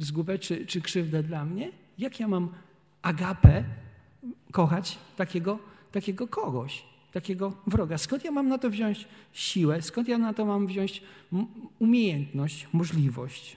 zgubę 0.00 0.38
czy, 0.38 0.66
czy 0.66 0.80
krzywdę 0.80 1.22
dla 1.22 1.44
mnie, 1.44 1.72
jak 1.98 2.20
ja 2.20 2.28
mam 2.28 2.54
agapę 3.02 3.64
kochać 4.52 4.98
takiego, 5.16 5.58
takiego 5.92 6.28
kogoś, 6.28 6.84
takiego 7.12 7.52
wroga? 7.66 7.98
Skąd 7.98 8.24
ja 8.24 8.30
mam 8.30 8.48
na 8.48 8.58
to 8.58 8.70
wziąć 8.70 9.08
siłę? 9.32 9.82
Skąd 9.82 10.08
ja 10.08 10.18
na 10.18 10.34
to 10.34 10.44
mam 10.44 10.66
wziąć 10.66 11.02
umiejętność, 11.78 12.68
możliwość? 12.72 13.56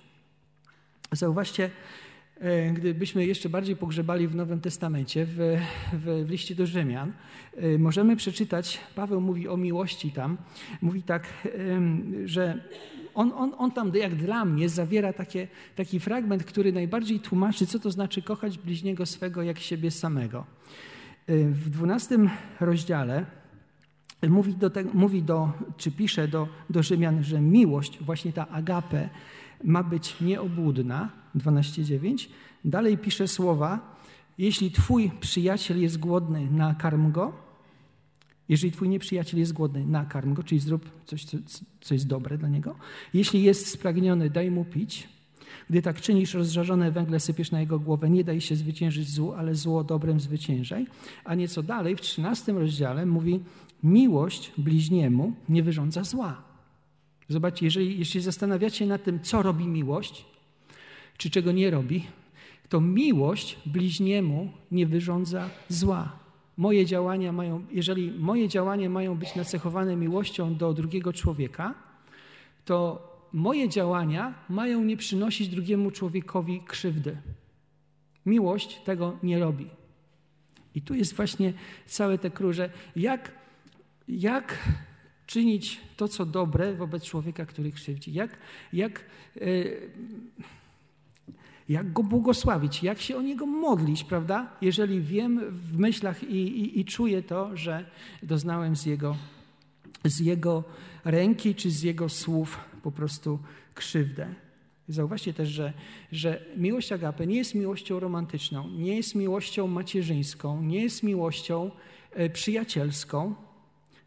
Zauważcie, 1.12 1.72
E, 2.42 2.72
gdybyśmy 2.72 3.26
jeszcze 3.26 3.50
bardziej 3.50 3.76
pogrzebali 3.76 4.28
w 4.28 4.36
Nowym 4.36 4.62
Testamencie, 4.62 5.26
w, 5.26 5.36
w, 5.94 6.26
w, 6.26 6.30
liście 6.30 6.56
do 6.56 6.66
Rzymian, 6.66 7.14
e, 7.58 7.78
możemy 7.78 8.16
przeczytać, 8.16 8.80
Paweł 8.96 9.22
mówi 9.22 9.48
o 9.48 9.58
miłości 9.58 10.12
tam, 10.12 10.38
mówi 10.82 11.04
tak, 11.04 11.28
że 12.26 12.64
on, 13.14 13.32
on, 13.32 13.54
on 13.58 13.72
tam, 13.72 13.92
jak 13.96 14.16
dla 14.16 14.46
mnie, 14.46 14.70
zawiera 14.70 15.14
takie, 15.14 15.48
taki 15.76 16.00
fragment, 16.00 16.44
który 16.44 16.74
najbardziej 16.74 17.20
tłumaczy, 17.20 17.68
co 17.68 17.80
to 17.80 17.92
znaczy 17.92 18.22
kochać 18.22 18.58
bliźniego 18.58 19.06
swego 19.06 19.44
jak 19.44 19.60
siebie 19.60 19.92
samego. 19.92 20.46
E, 21.28 21.38
w 21.38 21.70
dwunastym 21.70 22.30
rozdziale 22.60 23.26
mówi, 24.30 24.54
do 24.54 24.70
te, 24.70 24.84
mówi 24.84 25.24
do, 25.24 25.52
czy 25.78 25.92
pisze 25.92 26.28
do, 26.28 26.48
do 26.70 26.84
Rzymian, 26.84 27.24
że 27.24 27.42
miłość, 27.42 28.04
właśnie 28.04 28.34
ta 28.34 28.48
agape, 28.48 29.10
ma 29.64 29.84
być 29.84 30.22
nieobłudna, 30.22 31.10
12:9. 31.36 32.28
Dalej 32.66 32.98
pisze 32.98 33.28
słowa: 33.28 33.98
Jeśli 34.38 34.72
twój 34.72 35.12
przyjaciel 35.20 35.82
jest 35.82 36.00
głodny, 36.00 36.48
nakarm 36.52 37.12
go. 37.12 37.51
Jeżeli 38.50 38.72
twój 38.72 38.90
nieprzyjaciel 38.90 39.40
jest 39.40 39.54
głodny, 39.54 39.86
nakarm 39.86 40.34
go, 40.34 40.44
czyli 40.44 40.60
zrób 40.60 41.06
coś, 41.06 41.26
co, 41.26 41.38
co 41.82 41.94
jest 41.94 42.08
dobre 42.08 42.38
dla 42.38 42.50
niego. 42.50 42.76
Jeśli 43.14 43.44
jest 43.44 43.68
spragniony, 43.68 44.30
daj 44.30 44.52
mu 44.52 44.66
pić. 44.66 45.10
Gdy 45.70 45.82
tak 45.82 46.02
czynisz, 46.02 46.34
rozżarzone 46.34 46.92
węgle 46.92 47.20
sypiesz 47.20 47.52
na 47.52 47.60
jego 47.60 47.80
głowę. 47.80 48.10
Nie 48.10 48.24
daj 48.24 48.42
się 48.42 48.56
zwyciężyć 48.56 49.10
złu, 49.10 49.32
ale 49.34 49.56
zło 49.56 49.84
dobrem 49.84 50.20
zwyciężaj. 50.20 50.88
A 51.24 51.36
nieco 51.36 51.64
dalej, 51.64 51.96
w 51.96 52.02
13 52.02 52.54
rozdziale 52.54 53.06
mówi, 53.06 53.40
miłość 53.84 54.52
bliźniemu 54.58 55.34
nie 55.50 55.64
wyrządza 55.64 56.04
zła. 56.04 56.42
Zobaczcie, 57.30 57.66
jeżeli, 57.66 58.00
jeśli 58.00 58.22
zastanawiacie 58.22 58.78
się 58.78 58.86
nad 58.86 59.04
tym, 59.04 59.20
co 59.20 59.42
robi 59.42 59.68
miłość, 59.68 60.26
czy 61.18 61.30
czego 61.30 61.52
nie 61.52 61.72
robi, 61.72 62.04
to 62.70 62.82
miłość 62.82 63.58
bliźniemu 63.66 64.52
nie 64.72 64.88
wyrządza 64.88 65.50
zła. 65.70 66.21
Moje 66.58 66.86
działania 66.86 67.32
mają, 67.32 67.66
jeżeli 67.72 68.12
moje 68.12 68.48
działania 68.48 68.90
mają 68.90 69.16
być 69.16 69.36
nacechowane 69.36 69.96
miłością 69.96 70.56
do 70.56 70.74
drugiego 70.74 71.14
człowieka, 71.14 71.74
to 72.66 73.08
moje 73.34 73.70
działania 73.70 74.34
mają 74.50 74.84
nie 74.84 74.98
przynosić 74.98 75.48
drugiemu 75.48 75.92
człowiekowi 75.92 76.62
krzywdy. 76.62 77.18
Miłość 78.26 78.82
tego 78.82 79.18
nie 79.24 79.40
robi. 79.40 79.70
I 80.76 80.82
tu 80.82 80.96
jest 80.96 81.16
właśnie 81.16 81.54
całe 81.86 82.18
te 82.18 82.30
kruże. 82.30 82.70
Jak, 82.96 83.32
jak 84.08 84.70
czynić 85.28 85.82
to, 85.98 86.08
co 86.08 86.26
dobre 86.26 86.74
wobec 86.74 87.04
człowieka, 87.04 87.46
który 87.46 87.72
krzywdzi? 87.72 88.14
Jak, 88.14 88.38
jak, 88.74 89.06
e, 89.36 89.42
jak 91.72 91.94
go 91.94 92.04
błogosławić? 92.04 92.84
Jak 92.84 93.02
się 93.02 93.18
o 93.18 93.22
niego 93.22 93.46
modlić, 93.46 94.04
prawda? 94.04 94.50
Jeżeli 94.62 95.02
wiem 95.02 95.42
w 95.52 95.78
myślach 95.78 96.24
i, 96.24 96.36
i, 96.36 96.80
i 96.80 96.86
czuję 96.86 97.24
to, 97.24 97.58
że 97.58 97.86
doznałem 98.24 98.76
z 98.76 98.86
jego, 98.86 99.16
z 100.06 100.20
jego 100.20 100.64
ręki 101.06 101.56
czy 101.56 101.72
z 101.72 101.84
jego 101.84 102.10
słów 102.10 102.60
po 102.84 102.92
prostu 102.92 103.40
krzywdę. 103.74 104.36
Zauważcie 104.88 105.34
też, 105.34 105.50
że, 105.50 105.74
że 106.12 106.46
miłość 106.58 106.92
agape 106.92 107.28
nie 107.28 107.38
jest 107.38 107.56
miłością 107.56 108.00
romantyczną, 108.00 108.70
nie 108.70 108.96
jest 108.96 109.16
miłością 109.16 109.68
macierzyńską, 109.68 110.62
nie 110.62 110.84
jest 110.84 111.04
miłością 111.04 111.72
e, 112.12 112.30
przyjacielską, 112.30 113.36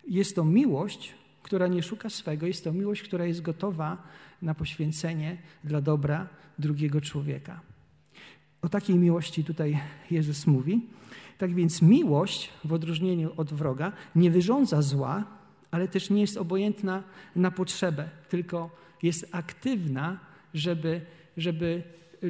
jest 0.09 0.37
to 0.37 0.45
miłość, 0.45 1.15
która 1.43 1.67
nie 1.67 1.83
szuka 1.83 2.11
swego, 2.11 2.47
jest 2.47 2.65
to 2.65 2.73
miłość, 2.73 3.03
która 3.03 3.27
jest 3.27 3.43
gotowa 3.43 4.03
na 4.43 4.55
poświęcenie 4.55 5.37
dla 5.65 5.81
dobra 5.81 6.29
drugiego 6.59 7.01
człowieka. 7.01 7.61
O 8.63 8.69
takiej 8.69 8.97
miłości 8.97 9.45
tutaj 9.45 9.81
Jezus 10.11 10.47
mówi. 10.47 10.81
Tak 11.39 11.55
więc 11.55 11.83
miłość, 11.83 12.51
w 12.65 12.73
odróżnieniu 12.73 13.33
od 13.37 13.55
wroga, 13.55 13.93
nie 14.15 14.31
wyrządza 14.31 14.83
zła, 14.83 15.25
ale 15.71 15.89
też 15.89 16.11
nie 16.11 16.21
jest 16.21 16.37
obojętna 16.37 17.03
na 17.37 17.51
potrzebę, 17.51 18.09
tylko 18.29 18.71
jest 19.03 19.29
aktywna, 19.33 20.21
żeby, 20.55 21.01
żeby 21.37 21.83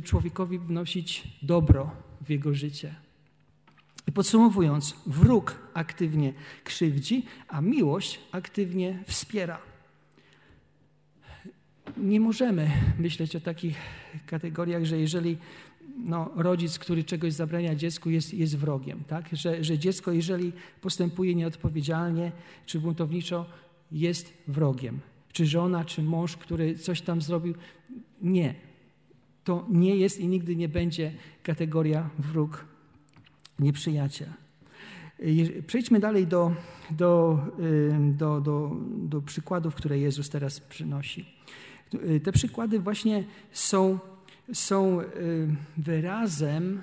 człowiekowi 0.04 0.58
wnosić 0.58 1.38
dobro 1.42 1.90
w 2.20 2.30
jego 2.30 2.54
życie. 2.54 2.94
I 4.08 4.12
podsumowując, 4.12 4.96
wróg 5.06 5.58
aktywnie 5.74 6.32
krzywdzi, 6.64 7.26
a 7.48 7.60
miłość 7.60 8.20
aktywnie 8.32 9.02
wspiera. 9.06 9.73
Nie 11.96 12.20
możemy 12.20 12.70
myśleć 12.98 13.36
o 13.36 13.40
takich 13.40 13.76
kategoriach, 14.26 14.84
że 14.84 14.98
jeżeli 14.98 15.36
no, 16.04 16.30
rodzic, 16.36 16.78
który 16.78 17.04
czegoś 17.04 17.32
zabrania 17.32 17.74
dziecku, 17.74 18.10
jest, 18.10 18.34
jest 18.34 18.56
wrogiem, 18.56 19.04
tak? 19.08 19.28
że, 19.32 19.64
że 19.64 19.78
dziecko, 19.78 20.12
jeżeli 20.12 20.52
postępuje 20.80 21.34
nieodpowiedzialnie 21.34 22.32
czy 22.66 22.80
buntowniczo, 22.80 23.46
jest 23.92 24.32
wrogiem. 24.48 25.00
Czy 25.32 25.46
żona, 25.46 25.84
czy 25.84 26.02
mąż, 26.02 26.36
który 26.36 26.78
coś 26.78 27.00
tam 27.00 27.22
zrobił. 27.22 27.54
Nie. 28.22 28.54
To 29.44 29.66
nie 29.70 29.96
jest 29.96 30.20
i 30.20 30.28
nigdy 30.28 30.56
nie 30.56 30.68
będzie 30.68 31.12
kategoria 31.42 32.10
wróg 32.18 32.64
nieprzyjaciel. 33.58 34.28
Przejdźmy 35.66 36.00
dalej 36.00 36.26
do, 36.26 36.54
do, 36.90 37.38
do, 38.18 38.40
do, 38.40 38.76
do 38.98 39.22
przykładów, 39.22 39.74
które 39.74 39.98
Jezus 39.98 40.30
teraz 40.30 40.60
przynosi. 40.60 41.24
Te 42.24 42.32
przykłady 42.32 42.80
właśnie 42.80 43.24
są, 43.52 43.98
są 44.52 45.00
wyrazem 45.76 46.82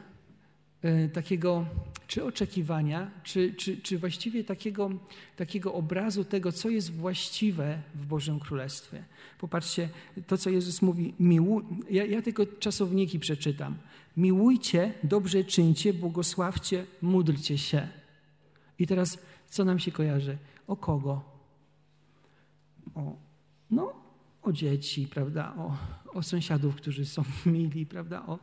takiego 1.14 1.66
czy 2.08 2.24
oczekiwania, 2.26 3.12
czy, 3.24 3.54
czy, 3.54 3.78
czy 3.78 3.98
właściwie 3.98 4.44
takiego, 4.44 4.90
takiego 5.36 5.74
obrazu 5.74 6.24
tego, 6.24 6.52
co 6.52 6.70
jest 6.70 6.92
właściwe 6.92 7.82
w 7.96 8.06
Bożym 8.06 8.40
Królestwie. 8.40 9.04
Popatrzcie, 9.40 9.90
to 10.28 10.38
co 10.38 10.50
Jezus 10.50 10.82
mówi, 10.82 11.14
miłu... 11.20 11.62
ja, 11.90 12.06
ja 12.06 12.22
tylko 12.22 12.46
czasowniki 12.46 13.20
przeczytam. 13.20 13.78
Miłujcie, 14.18 14.94
dobrze 15.04 15.44
czyńcie, 15.44 15.94
błogosławcie, 15.94 16.86
módlcie 17.02 17.58
się. 17.58 17.88
I 18.80 18.88
teraz 18.88 19.18
co 19.48 19.66
nam 19.66 19.80
się 19.80 19.92
kojarzy? 19.92 20.38
O 20.68 20.76
kogo? 20.76 21.22
O, 22.96 23.16
no, 23.72 23.94
o 24.44 24.52
dzieci, 24.52 25.08
prawda? 25.08 25.54
O, 25.58 25.78
o 26.14 26.24
sąsiadów, 26.24 26.76
którzy 26.76 27.06
są 27.06 27.24
mili, 27.46 27.86
prawda? 27.86 28.26
O, 28.26 28.40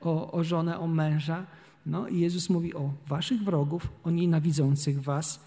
o, 0.00 0.32
o 0.32 0.44
żonę, 0.44 0.78
o 0.78 0.86
męża. 0.86 1.46
No 1.86 2.08
i 2.08 2.20
Jezus 2.20 2.50
mówi 2.50 2.74
o 2.74 2.94
waszych 3.06 3.42
wrogów, 3.42 3.88
o 4.04 4.10
nienawidzących 4.10 5.02
was. 5.02 5.44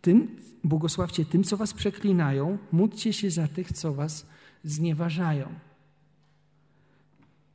Tym, 0.00 0.36
błogosławcie 0.64 1.24
tym, 1.24 1.44
co 1.44 1.56
was 1.56 1.74
przeklinają, 1.74 2.58
módlcie 2.72 3.12
się 3.12 3.30
za 3.30 3.48
tych, 3.48 3.72
co 3.72 3.94
was 3.94 4.26
znieważają. 4.64 5.48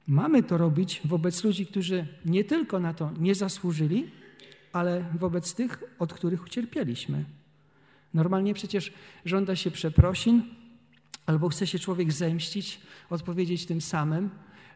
Mamy 0.08 0.44
to 0.44 0.58
robić 0.58 1.02
wobec 1.06 1.44
ludzi, 1.44 1.66
którzy 1.66 2.08
nie 2.26 2.44
tylko 2.44 2.80
na 2.80 2.94
to 2.94 3.12
nie 3.20 3.36
zasłużyli, 3.36 4.12
ale 4.74 5.06
wobec 5.20 5.56
tych, 5.56 5.84
od 6.00 6.14
których 6.14 6.44
ucierpieliśmy. 6.44 7.26
Normalnie 8.14 8.54
przecież 8.54 8.94
żąda 9.26 9.56
się 9.56 9.72
przeprosin, 9.72 10.44
albo 11.26 11.50
chce 11.50 11.68
się 11.68 11.80
człowiek 11.80 12.12
zemścić, 12.12 12.80
odpowiedzieć 13.10 13.66
tym 13.66 13.82
samym, 13.82 14.30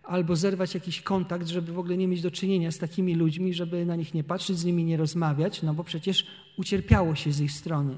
albo 0.04 0.36
zerwać 0.36 0.74
jakiś 0.74 1.02
kontakt, 1.02 1.48
żeby 1.48 1.74
w 1.74 1.80
ogóle 1.80 1.98
nie 1.98 2.08
mieć 2.08 2.22
do 2.22 2.32
czynienia 2.32 2.72
z 2.72 2.78
takimi 2.78 3.16
ludźmi, 3.16 3.54
żeby 3.54 3.86
na 3.86 3.96
nich 3.96 4.14
nie 4.14 4.24
patrzeć, 4.24 4.58
z 4.58 4.66
nimi 4.66 4.84
nie 4.84 4.98
rozmawiać, 4.98 5.64
no 5.64 5.74
bo 5.74 5.84
przecież 5.84 6.28
ucierpiało 6.58 7.16
się 7.16 7.32
z 7.32 7.42
ich 7.42 7.52
strony. 7.52 7.98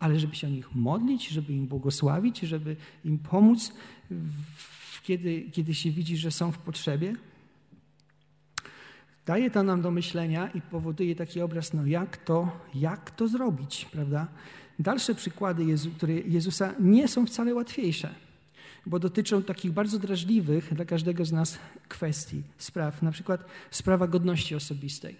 ale 0.00 0.18
żeby 0.18 0.36
się 0.36 0.46
o 0.46 0.50
nich 0.50 0.74
modlić, 0.74 1.28
żeby 1.28 1.52
im 1.52 1.66
błogosławić, 1.66 2.40
żeby 2.40 2.76
im 3.04 3.18
pomóc, 3.18 3.72
kiedy, 5.02 5.42
kiedy 5.52 5.74
się 5.74 5.90
widzi, 5.90 6.16
że 6.16 6.30
są 6.30 6.52
w 6.52 6.58
potrzebie. 6.58 7.16
Daje 9.26 9.50
to 9.50 9.62
nam 9.62 9.82
do 9.82 9.90
myślenia 9.90 10.50
i 10.54 10.60
powoduje 10.60 11.16
taki 11.16 11.40
obraz, 11.40 11.74
no 11.74 11.86
jak 11.86 12.16
to, 12.16 12.52
jak 12.74 13.10
to 13.10 13.28
zrobić, 13.28 13.84
prawda? 13.84 14.26
Dalsze 14.80 15.14
przykłady 15.14 15.64
Jezu, 15.64 15.90
które 15.90 16.14
Jezusa 16.14 16.74
nie 16.80 17.08
są 17.08 17.26
wcale 17.26 17.54
łatwiejsze, 17.54 18.14
bo 18.86 18.98
dotyczą 18.98 19.42
takich 19.42 19.72
bardzo 19.72 19.98
drażliwych 19.98 20.74
dla 20.74 20.84
każdego 20.84 21.24
z 21.24 21.32
nas 21.32 21.58
kwestii, 21.88 22.42
spraw, 22.58 23.02
na 23.02 23.10
przykład 23.10 23.44
sprawa 23.70 24.06
godności 24.06 24.54
osobistej. 24.54 25.16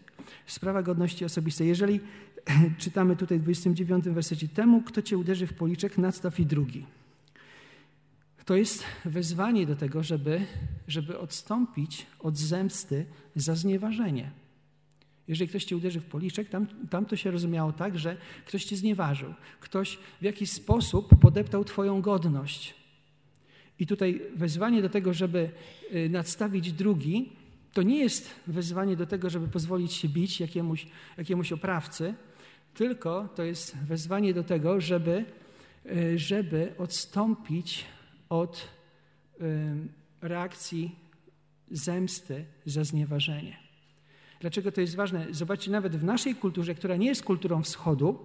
Sprawa 0.47 0.83
godności 0.83 1.25
osobistej. 1.25 1.69
Jeżeli 1.69 2.01
czytamy 2.83 3.17
tutaj 3.17 3.39
w 3.39 3.43
29 3.43 4.05
wersecie, 4.05 4.49
temu, 4.49 4.83
kto 4.83 5.03
cię 5.03 5.19
uderzy 5.19 5.47
w 5.47 5.55
policzek, 5.55 5.99
nadstaw 5.99 6.41
i 6.41 6.47
drugi. 6.47 6.87
To 8.45 8.57
jest 8.57 8.85
wezwanie 9.05 9.67
do 9.67 9.77
tego, 9.77 10.03
żeby, 10.03 10.41
żeby 10.89 11.19
odstąpić 11.19 12.07
od 12.19 12.39
zemsty 12.39 13.07
za 13.37 13.55
znieważenie. 13.55 14.31
Jeżeli 15.31 15.49
ktoś 15.49 15.65
cię 15.65 15.77
uderzy 15.77 16.01
w 16.01 16.05
policzek, 16.05 16.49
tam, 16.49 16.67
tam 16.91 17.07
to 17.07 17.17
się 17.17 17.31
rozumiało 17.31 17.73
tak, 17.73 17.99
że 17.99 18.17
ktoś 18.47 18.65
cię 18.65 18.77
znieważył, 18.77 19.35
ktoś 19.61 19.99
w 20.21 20.25
jakiś 20.25 20.51
sposób 20.51 21.21
podeptał 21.21 21.65
twoją 21.65 22.01
godność. 22.01 22.75
I 23.79 23.87
tutaj 23.87 24.21
wezwanie 24.37 24.83
do 24.83 24.89
tego, 24.89 25.15
żeby 25.15 25.51
y, 25.95 26.09
nadstawić 26.09 26.73
drugi, 26.73 27.33
to 27.73 27.83
nie 27.83 27.99
jest 27.99 28.31
wezwanie 28.47 28.97
do 28.97 29.07
tego, 29.07 29.31
żeby 29.31 29.49
pozwolić 29.49 29.93
się 29.93 30.09
bić 30.09 30.41
jakiemuś, 30.41 30.87
jakiemuś 31.19 31.53
oprawcy, 31.53 32.15
tylko 32.75 33.29
to 33.35 33.43
jest 33.43 33.77
wezwanie 33.77 34.35
do 34.35 34.45
tego, 34.45 34.81
żeby, 34.81 35.25
y, 35.87 36.19
żeby 36.19 36.75
odstąpić 36.79 37.85
od 38.29 38.69
y, 39.41 39.47
reakcji 40.21 40.97
zemsty 41.71 42.45
za 42.67 42.85
znieważenie. 42.85 43.70
Dlaczego 44.41 44.73
to 44.73 44.81
jest 44.81 44.97
ważne? 44.97 45.27
Zobaczcie, 45.31 45.71
nawet 45.71 45.97
w 45.97 46.05
naszej 46.05 46.35
kulturze, 46.35 46.75
która 46.75 46.97
nie 46.97 47.07
jest 47.07 47.23
kulturą 47.23 47.63
wschodu, 47.63 48.19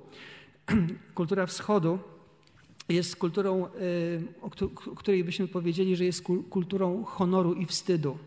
kultura 1.16 1.46
wschodu 1.46 2.00
jest 2.90 3.16
kulturą, 3.16 3.68
o 4.42 4.50
której 4.96 5.24
byśmy 5.24 5.48
powiedzieli, 5.48 5.96
że 5.96 6.06
jest 6.06 6.24
kulturą 6.50 7.04
honoru 7.04 7.54
i 7.54 7.66
wstydu. 7.66 8.18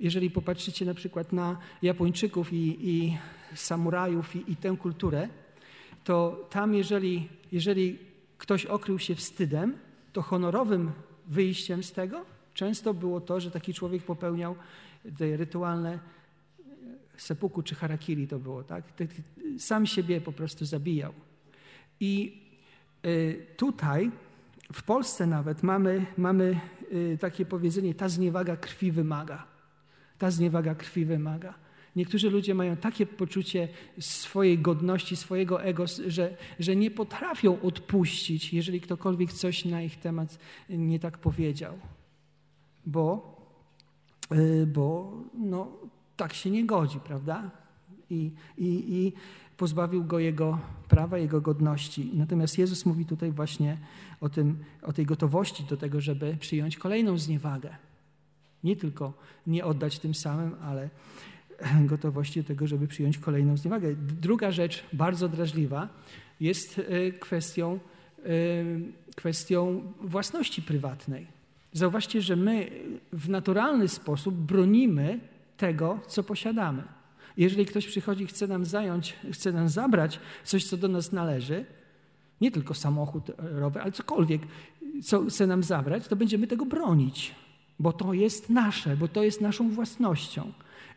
Jeżeli 0.00 0.30
popatrzycie 0.30 0.84
na 0.84 0.94
przykład 0.94 1.32
na 1.32 1.58
Japończyków 1.82 2.52
i, 2.52 2.90
i 2.90 3.18
samurajów 3.54 4.36
i, 4.36 4.52
i 4.52 4.56
tę 4.56 4.76
kulturę, 4.76 5.28
to 6.04 6.46
tam, 6.50 6.74
jeżeli, 6.74 7.28
jeżeli 7.52 7.98
ktoś 8.38 8.66
okrył 8.66 8.98
się 8.98 9.14
wstydem, 9.14 9.78
to 10.12 10.22
honorowym 10.22 10.92
wyjściem 11.26 11.82
z 11.82 11.92
tego 11.92 12.24
często 12.54 12.94
było 12.94 13.20
to, 13.20 13.40
że 13.40 13.50
taki 13.50 13.74
człowiek 13.74 14.02
popełniał 14.02 14.54
rytualne 15.18 15.98
sepuku 17.16 17.62
czy 17.62 17.74
harakiri 17.74 18.28
to 18.28 18.38
było, 18.38 18.64
tak? 18.64 18.84
Sam 19.58 19.86
siebie 19.86 20.20
po 20.20 20.32
prostu 20.32 20.64
zabijał. 20.64 21.12
I 22.00 22.42
y, 23.06 23.46
tutaj, 23.56 24.10
w 24.72 24.82
Polsce 24.82 25.26
nawet, 25.26 25.62
mamy, 25.62 26.06
mamy 26.16 26.60
y, 26.92 27.18
takie 27.20 27.46
powiedzenie, 27.46 27.94
ta 27.94 28.08
zniewaga 28.08 28.56
krwi 28.56 28.92
wymaga. 28.92 29.46
Ta 30.18 30.30
zniewaga 30.30 30.74
krwi 30.74 31.04
wymaga. 31.04 31.54
Niektórzy 31.96 32.30
ludzie 32.30 32.54
mają 32.54 32.76
takie 32.76 33.06
poczucie 33.06 33.68
swojej 34.00 34.58
godności, 34.58 35.16
swojego 35.16 35.62
ego, 35.62 35.84
że, 36.06 36.36
że 36.58 36.76
nie 36.76 36.90
potrafią 36.90 37.60
odpuścić, 37.60 38.54
jeżeli 38.54 38.80
ktokolwiek 38.80 39.32
coś 39.32 39.64
na 39.64 39.82
ich 39.82 39.96
temat 39.96 40.38
nie 40.68 40.98
tak 40.98 41.18
powiedział. 41.18 41.78
Bo, 42.86 43.36
y, 44.32 44.66
bo 44.66 45.12
no, 45.34 45.72
tak 46.16 46.32
się 46.32 46.50
nie 46.50 46.66
godzi, 46.66 47.00
prawda? 47.00 47.50
I, 48.10 48.30
i, 48.58 48.94
I 48.96 49.12
pozbawił 49.56 50.04
go 50.04 50.18
jego 50.18 50.58
prawa, 50.88 51.18
jego 51.18 51.40
godności. 51.40 52.10
Natomiast 52.14 52.58
Jezus 52.58 52.86
mówi 52.86 53.04
tutaj 53.04 53.32
właśnie 53.32 53.78
o, 54.20 54.28
tym, 54.28 54.58
o 54.82 54.92
tej 54.92 55.06
gotowości 55.06 55.64
do 55.64 55.76
tego, 55.76 56.00
żeby 56.00 56.36
przyjąć 56.40 56.76
kolejną 56.76 57.18
zniewagę. 57.18 57.76
Nie 58.64 58.76
tylko 58.76 59.12
nie 59.46 59.64
oddać 59.64 59.98
tym 59.98 60.14
samym, 60.14 60.54
ale 60.62 60.90
gotowości 61.92 62.42
do 62.42 62.48
tego, 62.48 62.66
żeby 62.66 62.86
przyjąć 62.86 63.18
kolejną 63.18 63.56
zniewagę. 63.56 63.94
Druga 63.96 64.50
rzecz, 64.50 64.84
bardzo 64.92 65.28
drażliwa, 65.28 65.88
jest 66.40 66.78
e, 66.78 67.12
kwestią, 67.12 67.78
e, 68.18 68.28
kwestią 69.16 69.92
własności 70.00 70.62
prywatnej. 70.62 71.26
Zauważcie, 71.72 72.22
że 72.22 72.36
my 72.36 72.70
w 73.12 73.28
naturalny 73.28 73.88
sposób 73.88 74.34
bronimy 74.34 75.20
tego, 75.56 76.00
co 76.08 76.22
posiadamy. 76.22 76.82
Jeżeli 77.36 77.66
ktoś 77.66 77.86
przychodzi 77.86 78.24
i 78.24 78.26
chce 78.26 78.46
nam 78.46 78.64
zająć, 78.64 79.16
chce 79.32 79.52
nam 79.52 79.68
zabrać 79.68 80.20
coś, 80.44 80.64
co 80.64 80.76
do 80.76 80.88
nas 80.88 81.12
należy, 81.12 81.64
nie 82.40 82.50
tylko 82.50 82.74
samochód, 82.74 83.30
rower, 83.38 83.82
ale 83.82 83.92
cokolwiek, 83.92 84.42
co 85.02 85.24
chce 85.24 85.46
nam 85.46 85.62
zabrać, 85.62 86.08
to 86.08 86.16
będziemy 86.16 86.46
tego 86.46 86.66
bronić, 86.66 87.34
bo 87.78 87.92
to 87.92 88.12
jest 88.12 88.50
nasze, 88.50 88.96
bo 88.96 89.08
to 89.08 89.22
jest 89.22 89.40
naszą 89.40 89.70
własnością. 89.70 90.52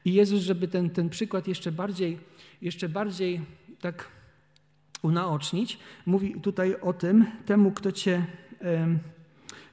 I 0.06 0.14
Jezus, 0.14 0.42
żeby 0.42 0.68
ten, 0.68 0.90
ten 0.90 1.10
przykład 1.10 1.48
jeszcze 1.48 1.72
bardziej, 1.72 2.20
jeszcze 2.62 2.90
bardziej 2.90 3.42
tak 3.82 4.08
unaocznić, 5.02 5.80
mówi 6.06 6.42
tutaj 6.42 6.76
o 6.82 6.94
tym, 6.94 7.26
temu, 7.46 7.72
kto 7.72 7.92
cię, 7.92 8.26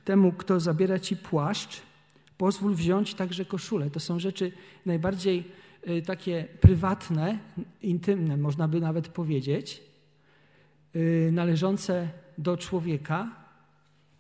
temu, 0.05 0.33
kto 0.33 0.61
zabiera 0.61 0.99
ci 0.99 1.17
płaszcz, 1.17 1.83
pozwól 2.39 2.75
wziąć 2.75 3.15
także 3.15 3.45
koszulę. 3.45 3.91
To 3.91 4.01
są 4.01 4.19
rzeczy 4.19 4.53
najbardziej 4.87 5.45
y, 5.89 6.03
takie 6.03 6.49
prywatne, 6.61 7.39
intymne, 7.83 8.37
można 8.37 8.69
by 8.69 8.81
nawet 8.81 9.09
powiedzieć, 9.09 9.83
y, 10.97 11.31
należące 11.33 12.09
do 12.39 12.57
człowieka, 12.57 13.31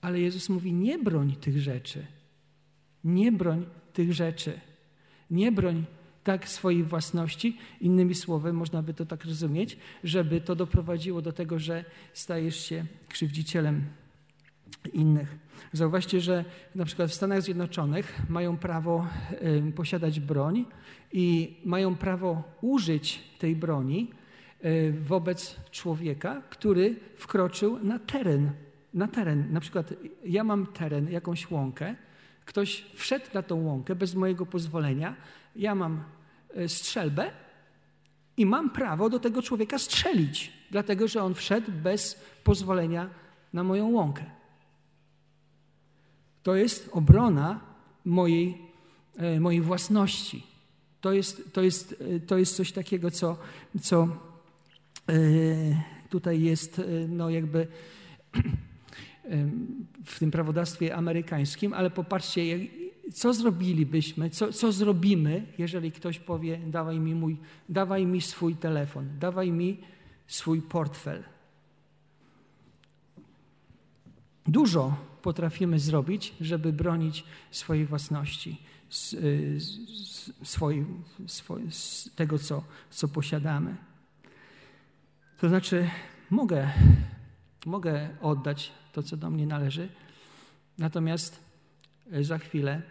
ale 0.01 0.21
Jezus 0.21 0.49
mówi: 0.49 0.73
nie 0.73 0.99
broń 0.99 1.37
tych 1.41 1.61
rzeczy. 1.61 2.07
Nie 3.05 3.33
broń 3.33 3.67
tych 3.93 4.13
rzeczy. 4.13 4.61
Nie 5.31 5.53
broń 5.53 5.85
tak 6.25 6.49
swojej 6.49 6.83
własności. 6.83 7.59
Innymi 7.81 8.15
słowy, 8.15 8.53
można 8.53 8.83
by 8.83 8.95
to 8.95 9.07
tak 9.07 9.25
rozumieć, 9.25 9.77
żeby 10.05 10.41
to 10.41 10.57
doprowadziło 10.57 11.23
do 11.23 11.33
tego, 11.33 11.59
że 11.59 11.85
stajesz 12.13 12.61
się 12.61 12.87
krzywdzicielem 13.09 13.85
innych. 14.93 15.39
Zauważcie, 15.73 16.21
że 16.21 16.45
na 16.75 16.85
przykład 16.85 17.11
w 17.11 17.15
Stanach 17.15 17.43
Zjednoczonych 17.43 18.23
mają 18.29 18.57
prawo 18.57 19.07
posiadać 19.75 20.21
broń 20.21 20.65
i 21.13 21.57
mają 21.65 21.95
prawo 21.95 22.43
użyć 22.61 23.25
tej 23.39 23.57
broni 23.57 24.11
y, 24.65 24.95
wobec 25.01 25.57
człowieka, 25.71 26.43
który 26.51 26.97
wkroczył 27.17 27.79
na 27.85 27.99
teren. 27.99 28.51
Na 28.95 29.09
teren. 29.09 29.53
Na 29.53 29.61
przykład 29.61 29.95
ja 30.25 30.45
mam 30.45 30.67
teren, 30.67 31.11
jakąś 31.11 31.51
łąkę, 31.51 31.95
ktoś 32.45 32.87
wszedł 32.95 33.27
na 33.35 33.43
tą 33.43 33.63
łąkę 33.65 33.95
bez 33.95 34.15
mojego 34.15 34.47
pozwolenia, 34.47 35.17
ja 35.57 35.75
mam 35.75 36.03
y, 36.57 36.69
strzelbę 36.69 37.31
i 38.37 38.47
mam 38.47 38.71
prawo 38.71 39.11
do 39.11 39.19
tego 39.19 39.43
człowieka 39.43 39.79
strzelić, 39.79 40.53
dlatego 40.71 41.09
że 41.09 41.23
on 41.23 41.35
wszedł 41.35 41.73
bez 41.73 42.25
pozwolenia 42.45 43.11
na 43.53 43.65
moją 43.65 43.89
łąkę. 43.89 44.25
To 46.47 46.55
jest 46.55 46.89
obrona 46.93 47.61
mojej, 48.05 48.59
e, 49.17 49.41
mojej 49.41 49.61
własności. 49.61 50.47
To 51.01 51.13
jest, 51.13 51.53
to, 51.53 51.63
jest, 51.63 52.03
e, 52.17 52.21
to 52.21 52.39
jest 52.39 52.57
coś 52.57 52.73
takiego, 52.73 53.11
co, 53.11 53.37
co 53.83 54.09
e, 55.09 55.15
tutaj 56.11 56.43
jest 56.43 56.83
no 57.09 57.31
jakby 57.31 57.67
w 60.05 60.19
tym 60.19 60.31
prawodawstwie 60.31 60.97
amerykańskim, 60.97 61.75
ale 61.75 61.91
popatrzcie, 61.91 62.59
co 63.15 63.35
zrobilibyśmy, 63.35 64.31
co, 64.31 64.53
co 64.53 64.73
zrobimy, 64.73 65.47
jeżeli 65.59 65.93
ktoś 65.93 66.19
powie, 66.19 66.59
dawaj 66.67 67.01
mi, 67.01 67.15
mój, 67.15 67.37
dawaj 67.69 68.07
mi 68.07 68.21
swój 68.21 68.57
telefon, 68.57 69.09
dawaj 69.19 69.53
mi 69.53 69.79
swój 70.27 70.63
portfel. 70.63 71.23
Dużo 74.47 75.16
potrafimy 75.27 75.79
zrobić, 75.79 76.35
żeby 76.41 76.73
bronić 76.73 77.25
swojej 77.51 77.87
własności, 77.87 78.63
swojej, 80.43 80.85
tego, 82.17 82.39
co, 82.39 82.63
co 82.91 83.09
posiadamy. 83.09 83.77
To 85.41 85.49
znaczy, 85.49 85.91
mogę, 86.31 86.71
mogę 87.67 88.09
oddać 88.21 88.73
to, 88.93 89.03
co 89.03 89.17
do 89.17 89.31
mnie 89.31 89.47
należy, 89.47 89.89
natomiast 90.79 91.41
y, 92.13 92.25
za 92.25 92.39
chwilę 92.39 92.83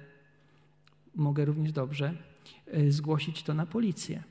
mogę 1.16 1.46
również 1.46 1.72
dobrze 1.72 2.14
y, 2.74 2.92
zgłosić 2.92 3.44
to 3.44 3.54
na 3.54 3.66
policję. 3.66 4.24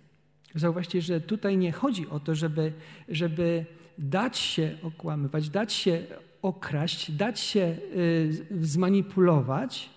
Zauważcie, 0.55 1.01
że 1.03 1.21
tutaj 1.21 1.57
nie 1.57 1.73
chodzi 1.73 2.09
o 2.09 2.21
to, 2.21 2.35
żeby, 2.35 2.73
żeby 3.09 3.67
dać 3.99 4.39
się 4.39 4.79
okłamywać, 4.83 5.51
dać 5.51 5.73
się 5.73 6.07
okraść, 6.43 7.13
dać 7.13 7.41
się 7.41 7.61
y, 7.61 8.47
zmanipulować 8.61 9.91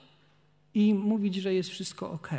i 0.73 0.93
mówić, 0.93 1.35
że 1.35 1.53
jest 1.53 1.69
wszystko 1.69 2.11
ok. 2.11 2.29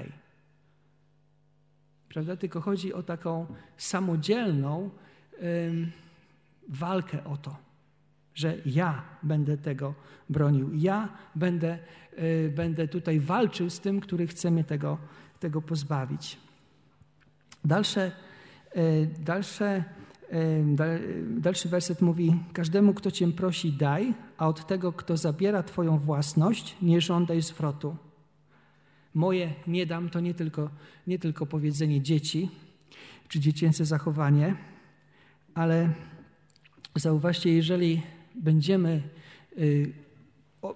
Prawda? 2.08 2.36
Tylko 2.36 2.60
chodzi 2.60 2.94
o 2.94 3.02
taką 3.02 3.46
samodzielną 3.76 4.90
walkę 6.68 7.24
o 7.24 7.36
to, 7.36 7.56
że 8.34 8.54
ja 8.66 9.02
będę 9.22 9.56
tego 9.56 9.94
bronił. 10.28 10.74
Ja 10.74 11.08
będę, 11.34 11.78
y, 12.18 12.52
będę 12.56 12.88
tutaj 12.88 13.20
walczył 13.20 13.70
z 13.70 13.80
tym, 13.80 14.00
który 14.00 14.26
chce 14.26 14.50
mnie 14.50 14.64
tego, 14.64 14.98
tego 15.40 15.62
pozbawić. 15.62 16.38
Dalsze, 17.64 18.12
y, 18.76 19.10
dalsze 19.18 19.84
Dalszy 21.36 21.68
werset 21.68 22.02
mówi: 22.02 22.36
Każdemu, 22.52 22.94
kto 22.94 23.10
cię 23.10 23.32
prosi, 23.32 23.72
daj, 23.72 24.14
a 24.38 24.48
od 24.48 24.66
tego, 24.66 24.92
kto 24.92 25.16
zabiera 25.16 25.62
twoją 25.62 25.98
własność, 25.98 26.76
nie 26.82 27.00
żądaj 27.00 27.42
zwrotu. 27.42 27.96
Moje 29.14 29.54
nie 29.66 29.86
dam 29.86 30.10
to 30.10 30.20
nie 30.20 30.34
tylko, 30.34 30.70
nie 31.06 31.18
tylko 31.18 31.46
powiedzenie 31.46 32.02
dzieci 32.02 32.50
czy 33.28 33.40
dziecięce 33.40 33.84
zachowanie, 33.84 34.56
ale 35.54 35.92
zauważcie, 36.94 37.52
jeżeli 37.52 38.02
będziemy 38.34 39.02
y, 39.58 39.92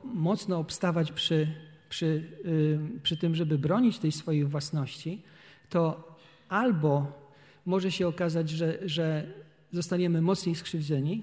mocno 0.04 0.58
obstawać 0.58 1.12
przy, 1.12 1.54
przy, 1.88 2.06
y, 2.44 3.00
przy 3.02 3.16
tym, 3.16 3.34
żeby 3.34 3.58
bronić 3.58 3.98
tej 3.98 4.12
swojej 4.12 4.44
własności, 4.44 5.22
to 5.68 6.12
albo 6.48 7.21
może 7.66 7.92
się 7.92 8.08
okazać, 8.08 8.50
że, 8.50 8.78
że 8.88 9.26
zostaniemy 9.72 10.22
mocniej 10.22 10.54
skrzywdzeni. 10.54 11.22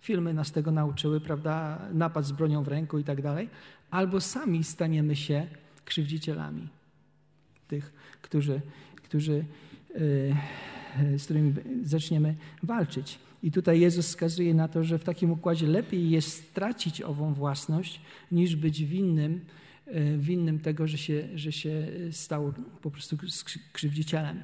Filmy 0.00 0.34
nas 0.34 0.52
tego 0.52 0.70
nauczyły, 0.70 1.20
prawda? 1.20 1.88
Napad 1.92 2.24
z 2.24 2.32
bronią 2.32 2.62
w 2.62 2.68
ręku 2.68 2.98
i 2.98 3.04
tak 3.04 3.22
dalej. 3.22 3.48
Albo 3.90 4.20
sami 4.20 4.64
staniemy 4.64 5.16
się 5.16 5.46
krzywdzicielami 5.84 6.68
tych, 7.68 7.92
którzy, 8.22 8.60
którzy, 8.96 9.44
yy, 9.94 11.18
z 11.18 11.24
którymi 11.24 11.54
zaczniemy 11.82 12.34
walczyć. 12.62 13.18
I 13.42 13.50
tutaj 13.50 13.80
Jezus 13.80 14.06
wskazuje 14.06 14.54
na 14.54 14.68
to, 14.68 14.84
że 14.84 14.98
w 14.98 15.04
takim 15.04 15.30
układzie 15.30 15.66
lepiej 15.66 16.10
jest 16.10 16.48
stracić 16.50 17.02
ową 17.02 17.34
własność, 17.34 18.00
niż 18.32 18.56
być 18.56 18.84
winnym, 18.84 19.40
yy, 19.86 20.18
winnym 20.18 20.58
tego, 20.58 20.86
że 20.86 20.98
się, 20.98 21.28
że 21.34 21.52
się 21.52 21.86
stał 22.10 22.52
po 22.82 22.90
prostu 22.90 23.16
krzywdzicielem 23.72 24.42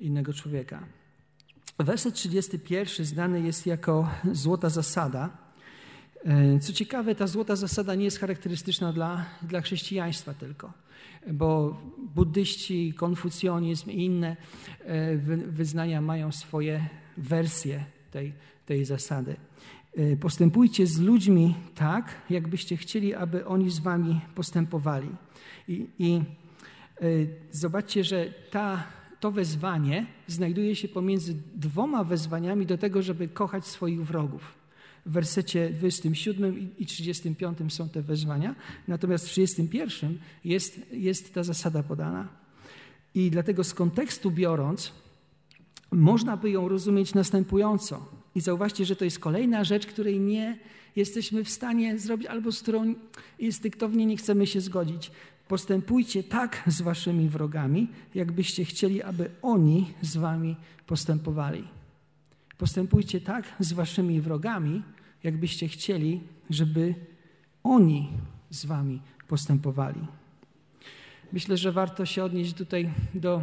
innego 0.00 0.32
człowieka. 0.32 0.86
Werset 1.78 2.14
31 2.14 3.06
znany 3.06 3.40
jest 3.40 3.66
jako 3.66 4.08
złota 4.32 4.68
zasada. 4.68 5.30
E, 6.24 6.58
co 6.58 6.72
ciekawe, 6.72 7.14
ta 7.14 7.26
złota 7.26 7.56
zasada 7.56 7.94
nie 7.94 8.04
jest 8.04 8.18
charakterystyczna 8.18 8.92
dla, 8.92 9.26
dla 9.42 9.60
chrześcijaństwa 9.60 10.34
tylko, 10.34 10.72
bo 11.32 11.80
buddyści, 11.98 12.94
konfucjonizm 12.96 13.90
i 13.90 14.04
inne 14.04 14.36
e, 14.84 15.16
wyznania 15.46 16.00
mają 16.00 16.32
swoje 16.32 16.88
wersje 17.16 17.84
tej, 18.10 18.32
tej 18.66 18.84
zasady. 18.84 19.36
E, 19.96 20.16
postępujcie 20.16 20.86
z 20.86 21.00
ludźmi 21.00 21.54
tak, 21.74 22.14
jakbyście 22.30 22.76
chcieli, 22.76 23.14
aby 23.14 23.46
oni 23.46 23.70
z 23.70 23.78
wami 23.78 24.20
postępowali. 24.34 25.08
I, 25.68 25.86
i 25.98 26.22
zobaczcie, 27.50 28.04
że 28.04 28.34
ta 28.50 28.84
to 29.20 29.30
wezwanie 29.30 30.06
znajduje 30.26 30.76
się 30.76 30.88
pomiędzy 30.88 31.34
dwoma 31.54 32.04
wezwaniami 32.04 32.66
do 32.66 32.78
tego, 32.78 33.02
żeby 33.02 33.28
kochać 33.28 33.66
swoich 33.66 34.04
wrogów. 34.06 34.54
W 35.06 35.12
wersecie 35.12 35.70
27 35.70 36.68
i 36.78 36.86
35 36.86 37.58
są 37.68 37.88
te 37.88 38.02
wezwania, 38.02 38.54
natomiast 38.88 39.28
w 39.28 39.30
31 39.30 40.18
jest, 40.44 40.92
jest 40.92 41.34
ta 41.34 41.42
zasada 41.42 41.82
podana. 41.82 42.28
I 43.14 43.30
dlatego 43.30 43.64
z 43.64 43.74
kontekstu 43.74 44.30
biorąc, 44.30 44.92
można 45.90 46.36
by 46.36 46.50
ją 46.50 46.68
rozumieć 46.68 47.14
następująco. 47.14 48.06
I 48.34 48.40
zauważcie, 48.40 48.84
że 48.84 48.96
to 48.96 49.04
jest 49.04 49.18
kolejna 49.18 49.64
rzecz, 49.64 49.86
której 49.86 50.20
nie 50.20 50.58
jesteśmy 50.96 51.44
w 51.44 51.50
stanie 51.50 51.98
zrobić, 51.98 52.26
albo 52.26 52.52
z 52.52 52.62
którą 52.62 52.94
instynktownie 53.38 54.06
nie 54.06 54.16
chcemy 54.16 54.46
się 54.46 54.60
zgodzić. 54.60 55.10
Postępujcie 55.50 56.22
tak 56.22 56.62
z 56.66 56.80
waszymi 56.82 57.28
wrogami, 57.28 57.88
jakbyście 58.14 58.64
chcieli, 58.64 59.02
aby 59.02 59.30
oni 59.42 59.94
z 60.02 60.16
wami 60.16 60.56
postępowali. 60.86 61.64
Postępujcie 62.58 63.20
tak 63.20 63.44
z 63.60 63.72
waszymi 63.72 64.20
wrogami, 64.20 64.82
jakbyście 65.22 65.68
chcieli, 65.68 66.20
żeby 66.50 66.94
oni 67.62 68.08
z 68.50 68.64
wami 68.64 69.00
postępowali. 69.28 70.00
Myślę, 71.32 71.56
że 71.56 71.72
warto 71.72 72.06
się 72.06 72.24
odnieść 72.24 72.54
tutaj 72.54 72.90
do, 73.14 73.42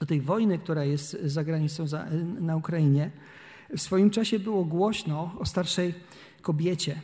do 0.00 0.06
tej 0.06 0.20
wojny, 0.20 0.58
która 0.58 0.84
jest 0.84 1.16
za 1.24 1.44
granicą 1.44 1.86
za, 1.86 2.06
na 2.40 2.56
Ukrainie. 2.56 3.10
W 3.76 3.80
swoim 3.80 4.10
czasie 4.10 4.38
było 4.38 4.64
głośno 4.64 5.36
o 5.38 5.46
starszej 5.46 5.94
kobiecie, 6.42 7.00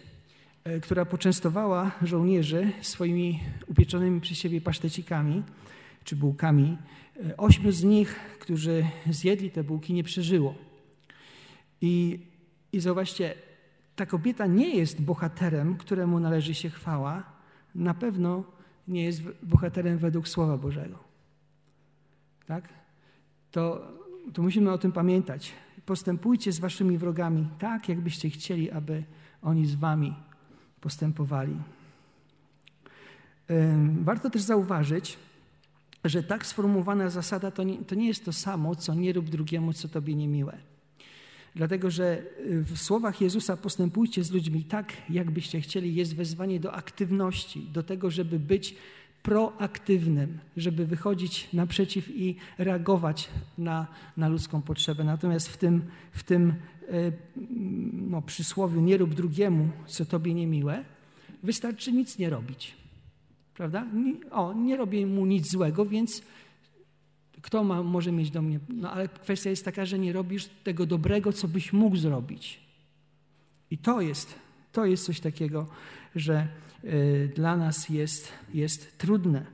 która 0.83 1.05
poczęstowała 1.05 1.91
żołnierzy 2.03 2.73
swoimi 2.83 3.41
upieczonymi 3.67 4.21
przez 4.21 4.39
siebie 4.39 4.61
pasztecikami 4.61 5.43
czy 6.05 6.17
bułkami. 6.17 6.79
E, 7.31 7.37
ośmiu 7.37 7.73
z 7.73 7.85
nich, 7.85 8.21
którzy 8.39 8.87
zjedli 9.11 9.51
te 9.51 9.65
bułki, 9.65 9.95
nie 9.95 10.05
przeżyło. 10.05 10.55
I, 11.81 12.21
i 12.73 12.81
zauważcie, 12.81 13.35
ta 13.97 14.07
kobieta 14.07 14.47
nie 14.47 14.77
jest 14.77 15.03
bohaterem, 15.03 15.77
któremu 15.77 16.21
należy 16.21 16.55
się 16.55 16.71
chwała. 16.71 17.23
Na 17.75 17.95
pewno 17.95 18.45
nie 18.89 19.05
jest 19.05 19.23
bohaterem 19.43 19.99
według 19.99 20.29
Słowa 20.29 20.59
Bożego. 20.59 20.99
Tak? 22.47 22.69
To, 23.51 23.93
to 24.33 24.43
musimy 24.43 24.73
o 24.73 24.79
tym 24.79 24.93
pamiętać. 24.93 25.53
Postępujcie 25.87 26.53
z 26.53 26.59
waszymi 26.59 26.99
wrogami 26.99 27.49
tak, 27.59 27.89
jakbyście 27.89 28.31
chcieli, 28.31 28.71
aby 28.71 29.05
oni 29.43 29.67
z 29.67 29.75
wami 29.75 30.15
postępowali. 30.81 31.57
Warto 34.01 34.31
też 34.31 34.43
zauważyć, 34.43 35.19
że 36.05 36.23
tak 36.23 36.47
sformułowana 36.47 37.11
zasada 37.11 37.51
to 37.51 37.63
nie, 37.63 37.79
to 37.79 37.95
nie 37.95 38.09
jest 38.09 38.25
to 38.25 38.33
samo, 38.33 38.77
co 38.77 38.95
nie 38.95 39.13
rób 39.13 39.29
drugiemu, 39.29 39.73
co 39.73 39.89
tobie 39.89 40.15
niemiłe. 40.15 40.59
Dlatego, 41.55 41.91
że 41.91 42.23
w 42.47 42.79
słowach 42.79 43.21
Jezusa 43.21 43.57
postępujcie 43.57 44.25
z 44.25 44.31
ludźmi 44.31 44.65
tak, 44.65 44.93
jakbyście 45.11 45.61
chcieli, 45.61 45.95
jest 45.95 46.17
wezwanie 46.17 46.61
do 46.61 46.73
aktywności, 46.73 47.63
do 47.63 47.83
tego, 47.83 48.11
żeby 48.11 48.39
być 48.39 48.75
proaktywnym, 49.29 50.39
żeby 50.57 50.87
wychodzić 50.87 51.49
naprzeciw 51.53 52.11
i 52.11 52.37
reagować 52.59 53.29
na, 53.59 53.87
na 54.17 54.29
ludzką 54.29 54.63
potrzebę. 54.63 55.05
Natomiast 55.05 55.49
w 55.49 55.57
tym, 55.57 55.83
w 56.13 56.23
tym 56.23 56.55
e, 56.89 57.13
no, 57.93 58.23
przysłowiu 58.23 58.81
nie 58.81 58.97
rób 58.97 59.15
drugiemu, 59.15 59.69
co 59.87 60.05
tobie 60.05 60.35
niemiłe, 60.35 60.85
wystarczy 61.43 61.93
nic 61.93 62.19
nie 62.19 62.31
robić. 62.31 62.77
Prawda? 63.55 63.87
O, 64.31 64.53
nie 64.53 64.77
robię 64.77 65.07
mu 65.07 65.27
nic 65.27 65.51
złego, 65.51 65.87
więc 65.87 66.23
kto 67.43 67.65
ma, 67.65 67.83
może 67.83 68.13
mieć 68.13 68.31
do 68.31 68.43
mnie? 68.43 68.61
No 68.69 68.93
ale 68.93 69.09
kwestia 69.09 69.51
jest 69.51 69.65
taka, 69.65 69.87
że 69.87 69.99
nie 69.99 70.13
robisz 70.13 70.49
tego 70.65 70.87
dobrego, 70.87 71.33
co 71.33 71.49
byś 71.49 71.73
mógł 71.73 71.97
zrobić. 71.97 72.61
I 73.71 73.79
to 73.79 74.01
jest, 74.01 74.35
to 74.79 74.87
jest 74.87 75.05
coś 75.05 75.21
takiego, 75.21 75.67
że 76.17 76.49
y, 76.85 77.33
dla 77.35 77.57
nas 77.57 77.89
jest, 77.89 78.33
jest 78.55 78.99
trudne. 78.99 79.47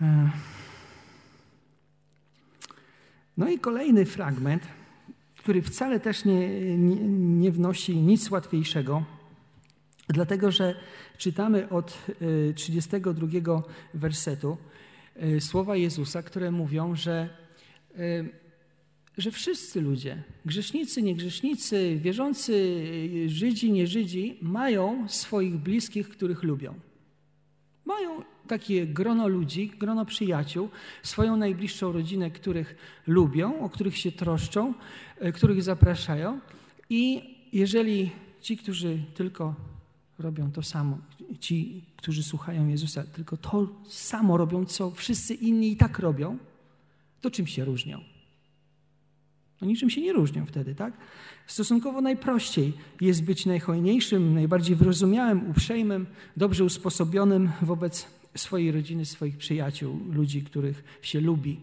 E, 0.00 0.30
no 3.36 3.48
i 3.48 3.58
kolejny 3.58 4.04
fragment, 4.04 4.62
który 5.38 5.62
wcale 5.62 6.00
też 6.00 6.24
nie, 6.24 6.60
nie, 6.78 6.96
nie 7.40 7.52
wnosi 7.52 7.96
nic 7.96 8.30
łatwiejszego, 8.30 9.04
dlatego 10.08 10.52
że 10.52 10.74
czytamy 11.18 11.68
od 11.68 11.98
32 12.54 13.26
y, 13.26 13.62
wersetu 13.94 14.56
słowa 15.40 15.76
Jezusa, 15.76 16.22
które 16.22 16.50
mówią, 16.50 16.94
że 16.96 17.28
że 19.16 19.30
wszyscy 19.30 19.80
ludzie, 19.80 20.22
grzesznicy, 20.44 21.02
niegrzesznicy, 21.02 21.98
wierzący, 22.02 22.84
Żydzi, 23.26 23.72
nie 23.72 23.86
Żydzi, 23.86 24.38
mają 24.42 25.08
swoich 25.08 25.56
bliskich, 25.56 26.08
których 26.08 26.42
lubią. 26.42 26.74
Mają 27.84 28.22
takie 28.46 28.86
grono 28.86 29.28
ludzi, 29.28 29.72
grono 29.78 30.04
przyjaciół, 30.04 30.68
swoją 31.02 31.36
najbliższą 31.36 31.92
rodzinę, 31.92 32.30
których 32.30 32.76
lubią, 33.06 33.60
o 33.60 33.68
których 33.68 33.98
się 33.98 34.12
troszczą, 34.12 34.74
e, 35.18 35.32
których 35.32 35.62
zapraszają. 35.62 36.40
I 36.90 37.22
jeżeli 37.52 38.10
ci, 38.40 38.56
którzy 38.56 38.98
tylko 39.14 39.54
robią 40.18 40.52
to 40.52 40.62
samo. 40.62 40.98
Ci, 41.40 41.84
którzy 41.96 42.22
słuchają 42.22 42.68
Jezusa, 42.68 43.04
tylko 43.04 43.36
to 43.36 43.68
samo 43.88 44.36
robią, 44.36 44.64
co 44.64 44.90
wszyscy 44.90 45.34
inni 45.34 45.72
i 45.72 45.76
tak 45.76 45.98
robią, 45.98 46.38
to 47.20 47.30
czym 47.30 47.46
się 47.46 47.64
różnią? 47.64 48.15
No 49.60 49.66
niczym 49.66 49.90
się 49.90 50.00
nie 50.00 50.12
różnią 50.12 50.46
wtedy, 50.46 50.74
tak? 50.74 50.92
Stosunkowo 51.46 52.00
najprościej 52.00 52.72
jest 53.00 53.24
być 53.24 53.46
najhojniejszym, 53.46 54.34
najbardziej 54.34 54.76
wyrozumiałym, 54.76 55.50
uprzejmym, 55.50 56.06
dobrze 56.36 56.64
usposobionym 56.64 57.50
wobec 57.62 58.06
swojej 58.36 58.72
rodziny, 58.72 59.04
swoich 59.04 59.36
przyjaciół, 59.36 60.00
ludzi, 60.12 60.42
których 60.42 60.84
się 61.02 61.20
lubi, 61.20 61.60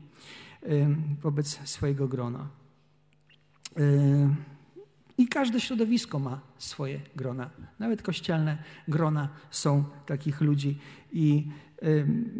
wobec 1.21 1.59
swojego 1.69 2.07
grona. 2.07 2.47
I 5.17 5.27
każde 5.27 5.59
środowisko 5.59 6.19
ma 6.19 6.41
swoje 6.57 6.99
grona. 7.15 7.49
Nawet 7.79 8.01
kościelne 8.01 8.57
grona 8.87 9.29
są 9.51 9.83
takich 10.05 10.41
ludzi. 10.41 10.77
I 11.11 11.47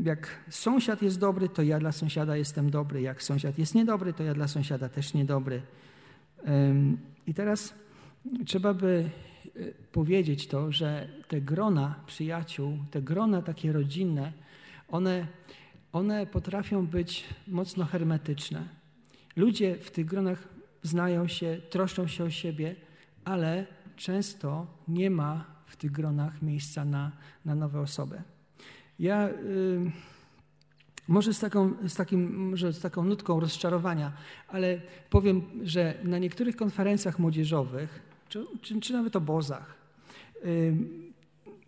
jak 0.03 0.43
sąsiad 0.49 1.01
jest 1.01 1.19
dobry, 1.19 1.49
to 1.49 1.62
ja 1.62 1.79
dla 1.79 1.91
sąsiada 1.91 2.38
jestem 2.38 2.69
dobry. 2.69 3.01
Jak 3.01 3.23
sąsiad 3.23 3.57
jest 3.57 3.75
niedobry, 3.75 4.13
to 4.13 4.23
ja 4.23 4.33
dla 4.33 4.47
sąsiada 4.47 4.89
też 4.89 5.13
niedobry. 5.13 5.62
I 7.27 7.33
teraz 7.33 7.73
trzeba 8.45 8.73
by 8.73 9.09
e, 9.55 9.59
powiedzieć 9.91 10.47
to, 10.47 10.71
że 10.71 11.07
te 11.27 11.41
grona 11.41 11.95
przyjaciół, 12.05 12.77
te 12.91 13.01
grona 13.01 13.41
takie 13.41 13.71
rodzinne, 13.71 14.33
one, 14.88 15.27
one 15.91 16.25
potrafią 16.25 16.88
być 16.88 17.23
mocno 17.47 17.86
hermetyczne. 17.86 18.67
Ludzie 19.36 19.75
w 19.75 19.91
tych 19.91 20.05
gronach 20.05 20.47
znają 20.84 21.28
się, 21.28 21.62
troszczą 21.69 22.08
się 22.08 22.24
o 22.24 22.30
siebie, 22.30 22.76
ale 23.26 23.65
często 23.96 24.67
nie 24.88 25.10
ma 25.10 25.46
w 25.65 25.76
tych 25.76 25.91
gronach 25.91 26.41
miejsca 26.41 26.86
na, 26.86 27.12
na 27.46 27.56
nowe 27.56 27.80
osoby. 27.80 28.22
Ja 29.00 29.30
y, 29.30 29.91
może, 31.08 31.34
z 31.34 31.39
taką, 31.39 31.74
z, 31.88 31.96
takim, 31.96 32.50
może 32.50 32.74
z 32.74 32.80
taką 32.80 33.04
nutką 33.04 33.39
rozczarowania, 33.39 34.12
ale 34.48 34.82
powiem, 35.10 35.41
że 35.63 35.93
na 36.04 36.17
niektórych 36.17 36.56
konferencjach 36.56 37.19
młodzieżowych, 37.19 38.02
czy, 38.30 38.46
czy, 38.62 38.82
czy 38.82 38.93
nawet 38.93 39.15
obozach, 39.15 39.76
y, 40.46 40.74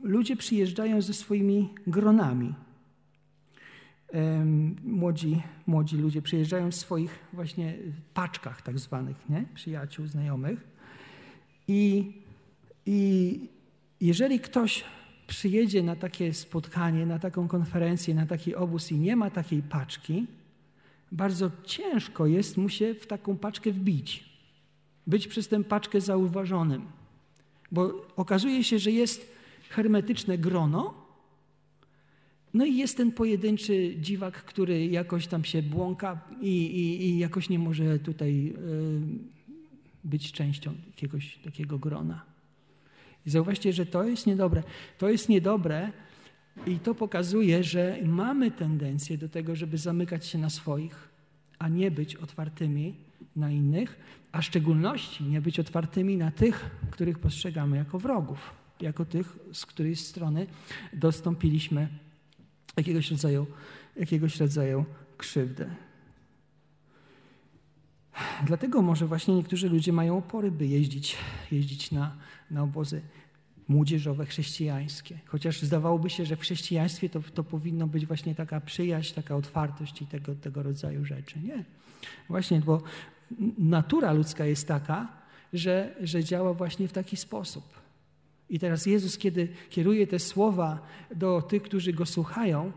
ludzie 0.03 0.35
przyjeżdżają 0.35 1.01
ze 1.01 1.13
swoimi 1.13 1.73
gronami. 1.87 2.53
Młodzi, 4.83 5.41
młodzi 5.67 5.97
ludzie 5.97 6.21
przyjeżdżają 6.21 6.71
w 6.71 6.75
swoich 6.75 7.19
właśnie 7.33 7.73
paczkach 8.13 8.61
tak 8.61 8.79
zwanych, 8.79 9.29
nie? 9.29 9.45
przyjaciół, 9.55 10.07
znajomych. 10.07 10.67
I, 11.67 12.11
I 12.85 13.39
jeżeli 14.01 14.39
ktoś 14.39 14.83
przyjedzie 15.27 15.83
na 15.83 15.95
takie 15.95 16.33
spotkanie, 16.33 17.05
na 17.05 17.19
taką 17.19 17.47
konferencję, 17.47 18.15
na 18.15 18.25
taki 18.25 18.55
obóz 18.55 18.91
i 18.91 18.95
nie 18.95 19.15
ma 19.15 19.29
takiej 19.29 19.61
paczki, 19.61 20.27
bardzo 21.11 21.51
ciężko 21.63 22.25
jest 22.25 22.57
mu 22.57 22.69
się 22.69 22.93
w 22.93 23.07
taką 23.07 23.37
paczkę 23.37 23.71
wbić, 23.71 24.29
być 25.07 25.27
przez 25.27 25.47
tę 25.47 25.63
paczkę 25.63 26.01
zauważonym. 26.01 26.85
Bo 27.71 28.07
okazuje 28.15 28.63
się, 28.63 28.79
że 28.79 28.91
jest 28.91 29.31
hermetyczne 29.69 30.37
grono, 30.37 31.04
no 32.55 32.65
i 32.65 32.77
jest 32.77 32.97
ten 32.97 33.11
pojedynczy 33.11 33.95
dziwak, 34.01 34.33
który 34.33 34.85
jakoś 34.85 35.27
tam 35.27 35.43
się 35.43 35.61
błąka 35.61 36.19
i, 36.41 36.65
i, 36.65 37.05
i 37.05 37.17
jakoś 37.17 37.49
nie 37.49 37.59
może 37.59 37.99
tutaj 37.99 38.47
y, 38.47 38.55
być 40.03 40.31
częścią 40.31 40.73
jakiegoś 40.87 41.37
takiego 41.37 41.79
grona. 41.79 42.25
I 43.25 43.29
zauważcie, 43.29 43.73
że 43.73 43.85
to 43.85 44.03
jest 44.03 44.27
niedobre. 44.27 44.63
To 44.97 45.09
jest 45.09 45.29
niedobre 45.29 45.91
i 46.67 46.79
to 46.79 46.95
pokazuje, 46.95 47.63
że 47.63 47.97
mamy 48.05 48.51
tendencję 48.51 49.17
do 49.17 49.29
tego, 49.29 49.55
żeby 49.55 49.77
zamykać 49.77 50.25
się 50.25 50.37
na 50.37 50.49
swoich, 50.49 51.09
a 51.59 51.69
nie 51.69 51.91
być 51.91 52.15
otwartymi 52.15 52.95
na 53.35 53.51
innych, 53.51 53.99
a 54.31 54.41
w 54.41 54.45
szczególności 54.45 55.23
nie 55.23 55.41
być 55.41 55.59
otwartymi 55.59 56.17
na 56.17 56.31
tych, 56.31 56.69
których 56.91 57.19
postrzegamy 57.19 57.77
jako 57.77 57.99
wrogów, 57.99 58.53
jako 58.81 59.05
tych, 59.05 59.37
z 59.53 59.65
której 59.65 59.95
strony 59.95 60.47
dostąpiliśmy 60.93 62.04
jakiegoś 62.77 63.11
rodzaju, 63.11 63.47
jakiegoś 63.95 64.39
rodzaju 64.39 64.85
krzywdę. 65.17 65.69
Dlatego 68.45 68.81
może 68.81 69.07
właśnie 69.07 69.35
niektórzy 69.35 69.69
ludzie 69.69 69.93
mają 69.93 70.17
opory, 70.17 70.51
by 70.51 70.67
jeździć, 70.67 71.17
jeździć 71.51 71.91
na, 71.91 72.15
na 72.51 72.63
obozy 72.63 73.01
młodzieżowe, 73.67 74.25
chrześcijańskie. 74.25 75.19
Chociaż 75.25 75.61
zdawałoby 75.61 76.09
się, 76.09 76.25
że 76.25 76.35
w 76.35 76.39
chrześcijaństwie 76.39 77.09
to, 77.09 77.21
to 77.33 77.43
powinno 77.43 77.87
być 77.87 78.05
właśnie 78.05 78.35
taka 78.35 78.61
przyjaźń, 78.61 79.15
taka 79.15 79.35
otwartość 79.35 80.01
i 80.01 80.07
tego, 80.07 80.35
tego 80.35 80.63
rodzaju 80.63 81.05
rzeczy. 81.05 81.39
Nie. 81.39 81.63
Właśnie, 82.29 82.59
bo 82.59 82.81
natura 83.57 84.13
ludzka 84.13 84.45
jest 84.45 84.67
taka, 84.67 85.07
że, 85.53 85.95
że 86.01 86.23
działa 86.23 86.53
właśnie 86.53 86.87
w 86.87 86.93
taki 86.93 87.17
sposób. 87.17 87.84
I 88.49 88.59
teraz 88.59 88.85
Jezus, 88.85 89.17
kiedy 89.17 89.47
kieruje 89.69 90.07
te 90.07 90.19
słowa 90.19 90.79
do 91.15 91.41
tych, 91.41 91.63
którzy 91.63 91.93
go 91.93 92.05
słuchają, 92.05 92.71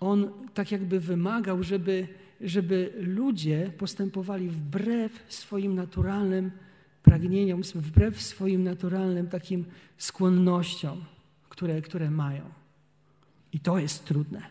on 0.00 0.30
tak 0.54 0.72
jakby 0.72 1.00
wymagał, 1.00 1.62
żeby 1.62 2.08
żeby 2.40 2.92
ludzie 3.00 3.72
postępowali 3.78 4.48
wbrew 4.48 5.24
swoim 5.28 5.74
naturalnym 5.74 6.50
pragnieniom, 7.02 7.62
wbrew 7.74 8.22
swoim 8.22 8.64
naturalnym 8.64 9.28
takim 9.28 9.64
skłonnościom, 9.98 11.04
które, 11.48 11.82
które 11.82 12.10
mają. 12.10 12.42
I 13.52 13.60
to 13.60 13.78
jest 13.78 14.04
trudne. 14.04 14.42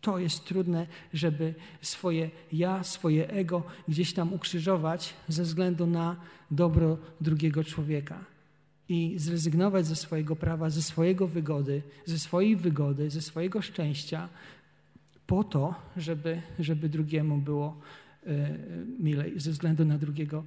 To 0.00 0.18
jest 0.18 0.44
trudne, 0.44 0.86
żeby 1.12 1.54
swoje 1.82 2.30
ja, 2.52 2.84
swoje 2.84 3.30
ego 3.30 3.62
gdzieś 3.88 4.12
tam 4.12 4.32
ukrzyżować 4.32 5.14
ze 5.28 5.42
względu 5.42 5.86
na 5.86 6.16
dobro 6.50 6.98
drugiego 7.20 7.64
człowieka 7.64 8.24
i 8.90 9.14
zrezygnować 9.18 9.86
ze 9.86 9.96
swojego 9.96 10.36
prawa, 10.36 10.70
ze 10.70 10.82
swojego 10.82 11.26
wygody, 11.26 11.82
ze 12.06 12.18
swojej 12.18 12.56
wygody, 12.56 13.10
ze 13.10 13.22
swojego 13.22 13.62
szczęścia, 13.62 14.28
po 15.26 15.44
to, 15.44 15.74
żeby, 15.96 16.42
żeby 16.58 16.88
drugiemu 16.88 17.38
było 17.38 17.80
e, 18.26 18.58
milej, 18.98 19.40
ze 19.40 19.50
względu 19.50 19.84
na 19.84 19.98
drugiego 19.98 20.44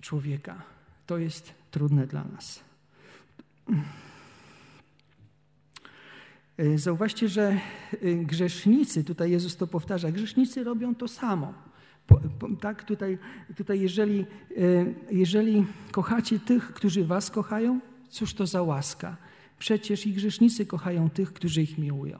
człowieka. 0.00 0.62
To 1.06 1.18
jest 1.18 1.54
trudne 1.70 2.06
dla 2.06 2.24
nas. 2.24 2.64
E, 6.56 6.78
zauważcie, 6.78 7.28
że 7.28 7.60
e, 8.02 8.14
grzesznicy, 8.14 9.04
tutaj 9.04 9.30
Jezus 9.30 9.56
to 9.56 9.66
powtarza, 9.66 10.12
grzesznicy 10.12 10.64
robią 10.64 10.94
to 10.94 11.08
samo. 11.08 11.54
Tak, 12.60 12.84
tutaj, 12.84 13.18
tutaj 13.56 13.80
jeżeli, 13.80 14.24
jeżeli 15.10 15.64
kochacie 15.90 16.38
tych, 16.38 16.74
którzy 16.74 17.04
was 17.04 17.30
kochają, 17.30 17.80
cóż 18.08 18.34
to 18.34 18.46
za 18.46 18.62
łaska? 18.62 19.16
Przecież 19.58 20.06
i 20.06 20.12
grzesznicy 20.12 20.66
kochają 20.66 21.10
tych, 21.10 21.32
którzy 21.32 21.62
ich 21.62 21.78
miłują. 21.78 22.18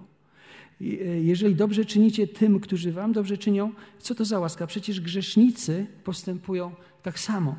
E, 0.81 0.85
jeżeli 1.21 1.55
dobrze 1.55 1.85
czynicie 1.85 2.27
tym, 2.27 2.61
którzy 2.61 2.93
wam 2.93 3.13
dobrze 3.13 3.39
czynią, 3.39 3.73
co 3.99 4.15
to 4.15 4.25
za 4.25 4.41
łaska? 4.41 4.67
Przecież 4.67 5.01
grzesznicy 5.01 5.87
postępują 6.05 6.75
tak 7.03 7.19
samo. 7.19 7.57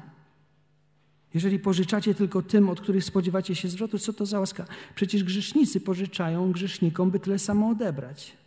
Jeżeli 1.34 1.60
pożyczacie 1.60 2.14
tylko 2.14 2.42
tym, 2.42 2.70
od 2.70 2.82
których 2.82 3.04
spodziewacie 3.04 3.56
się 3.56 3.68
zwrotu, 3.68 4.00
co 4.00 4.14
to 4.14 4.26
za 4.26 4.40
łaska? 4.40 4.66
Przecież 4.96 5.24
grzesznicy 5.24 5.82
pożyczają 5.82 6.52
grzesznikom, 6.52 7.12
by 7.12 7.20
tyle 7.20 7.40
samo 7.40 7.70
odebrać. 7.70 8.38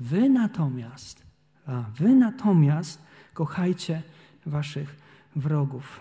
Wy 0.00 0.28
natomiast, 0.28 1.22
a 1.66 1.84
wy 1.98 2.14
natomiast 2.14 3.07
kochajcie 3.38 4.02
waszych 4.46 4.96
wrogów. 5.36 6.00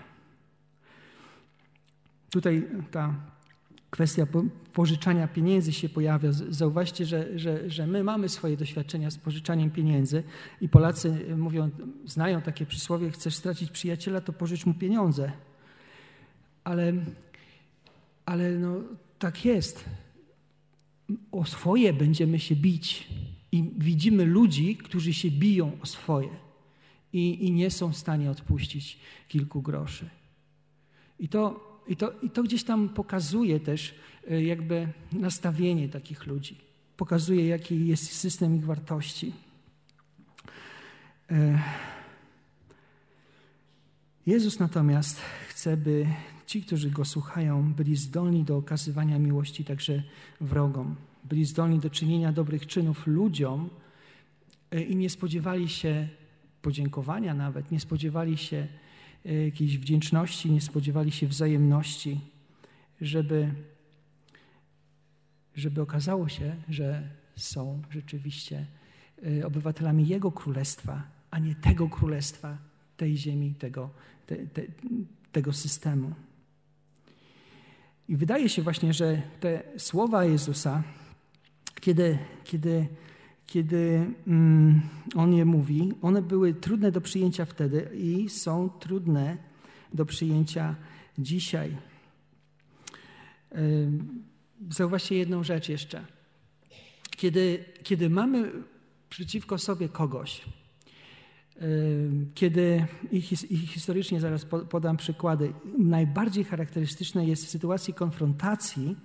Tutaj 2.30 2.67
ta 2.91 3.13
kwestia 3.89 4.28
pożyczania 4.73 5.28
pieniędzy 5.28 5.73
się 5.73 5.89
pojawia. 5.89 6.32
Zauważcie, 6.32 7.06
że, 7.06 7.39
że, 7.39 7.69
że 7.69 7.88
my 7.88 8.04
mamy 8.04 8.30
swoje 8.30 8.58
doświadczenia 8.58 9.12
z 9.12 9.17
pożyczaniem 9.17 9.69
pieniędzy 9.71 10.23
i 10.62 10.69
Polacy 10.69 11.36
mówią, 11.38 11.69
znają 12.06 12.41
takie 12.41 12.65
przysłowie, 12.65 13.12
chcesz 13.12 13.36
stracić 13.36 13.71
przyjaciela, 13.71 14.21
to 14.21 14.34
pożycz 14.34 14.65
mu 14.65 14.73
pieniądze. 14.73 15.32
Ale, 16.63 16.93
ale 18.26 18.52
no, 18.52 18.82
tak 19.19 19.45
jest. 19.45 19.86
O 21.32 21.45
swoje 21.45 21.93
będziemy 21.93 22.39
się 22.39 22.56
bić 22.56 23.08
i 23.52 23.63
widzimy 23.78 24.26
ludzi, 24.26 24.78
którzy 24.78 25.13
się 25.13 25.32
biją 25.32 25.71
o 25.82 25.86
swoje 25.86 26.46
i, 27.17 27.45
i 27.45 27.51
nie 27.51 27.71
są 27.71 27.91
w 27.91 27.97
stanie 27.97 28.32
odpuścić 28.32 28.99
kilku 29.27 29.62
groszy. 29.62 30.10
I 31.19 31.30
to 31.30 31.67
i 31.88 31.95
to, 31.95 32.12
I 32.21 32.30
to 32.30 32.43
gdzieś 32.43 32.63
tam 32.63 32.89
pokazuje 32.89 33.60
też 33.60 33.95
e, 34.30 34.43
jakby 34.43 34.88
nastawienie 35.12 35.89
takich 35.89 36.25
ludzi. 36.25 36.58
Pokazuje, 36.97 37.47
jaki 37.47 37.88
jest 37.88 38.12
system 38.12 38.56
ich 38.56 38.65
wartości. 38.65 39.34
E, 41.32 41.62
Jezus 44.25 44.60
natomiast 44.60 45.21
chce, 45.49 45.77
by 45.77 46.08
ci, 46.45 46.62
którzy 46.62 46.91
go 46.91 47.06
słuchają, 47.06 47.73
byli 47.73 47.95
zdolni 47.95 48.43
do 48.43 48.58
okazywania 48.58 49.19
miłości 49.19 49.65
także 49.65 50.03
wrogom. 50.41 50.95
Byli 51.23 51.45
zdolni 51.45 51.80
do 51.80 51.89
czynienia 51.89 52.32
dobrych 52.32 52.67
czynów 52.67 53.08
ludziom 53.08 53.69
e, 54.71 54.82
i 54.82 54.95
nie 54.95 55.10
spodziewali 55.10 55.69
się 55.69 56.08
podziękowania 56.67 57.34
nawet, 57.34 57.71
nie 57.71 57.80
spodziewali 57.80 58.38
się 58.38 58.67
e, 59.25 59.34
jakiejś 59.34 59.77
wdzięczności, 59.77 60.51
nie 60.51 60.62
spodziewali 60.62 61.12
się 61.12 61.27
wzajemności, 61.27 62.19
żeby, 63.01 63.53
żeby 65.56 65.82
okazało 65.82 66.30
się, 66.30 66.56
że 66.69 67.10
są 67.36 67.82
rzeczywiście 67.91 68.65
e, 69.39 69.45
obywatelami 69.45 70.08
Jego 70.08 70.32
Królestwa, 70.32 71.03
a 71.32 71.39
nie 71.39 71.56
tego 71.56 71.89
Królestwa, 71.89 72.58
tej 72.97 73.17
ziemi, 73.17 73.53
tego, 73.60 73.89
te, 74.25 74.36
te, 74.36 74.62
tego 75.32 75.53
systemu. 75.53 76.13
I 78.10 78.15
wydaje 78.17 78.49
się 78.49 78.62
właśnie, 78.62 78.93
że 78.93 79.21
te 79.39 79.63
słowa 79.77 80.25
Jezusa, 80.25 80.84
kiedy, 81.82 82.17
kiedy, 82.43 82.88
kiedy 83.47 84.05
mm, 84.27 84.81
On 85.15 85.33
je 85.33 85.45
mówi, 85.45 85.93
one 86.01 86.21
były 86.21 86.53
trudne 86.53 86.91
do 86.91 87.01
przyjęcia 87.01 87.45
wtedy 87.45 87.89
i 87.93 88.29
są 88.29 88.69
trudne 88.69 89.38
do 89.93 90.05
przyjęcia 90.05 90.75
dzisiaj. 91.17 91.77
Zauważcie 94.69 95.15
jedną 95.15 95.43
rzecz 95.43 95.69
jeszcze. 95.69 96.05
Kiedy, 97.17 97.65
kiedy 97.83 98.10
mamy 98.10 98.51
przeciwko 99.10 99.57
sobie 99.57 99.89
kogoś, 99.89 100.45
kiedy 102.36 102.86
i 103.12 103.21
historycznie 103.67 104.19
zaraz 104.19 104.45
podam 104.45 104.97
przykłady, 104.97 105.53
najbardziej 105.77 106.43
charakterystyczne 106.43 107.25
jest 107.25 107.45
w 107.45 107.49
sytuacji 107.49 107.93
konfrontacji 107.93 108.95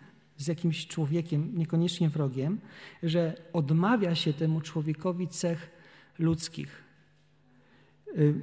z 0.43 0.47
jakimś 0.47 0.87
człowiekiem, 0.87 1.59
niekoniecznie 1.59 2.09
wrogiem, 2.09 2.61
że 3.03 3.43
odmawia 3.53 4.15
się 4.15 4.33
temu 4.33 4.61
człowiekowi 4.61 5.29
cech 5.29 5.71
ludzkich. 6.19 6.83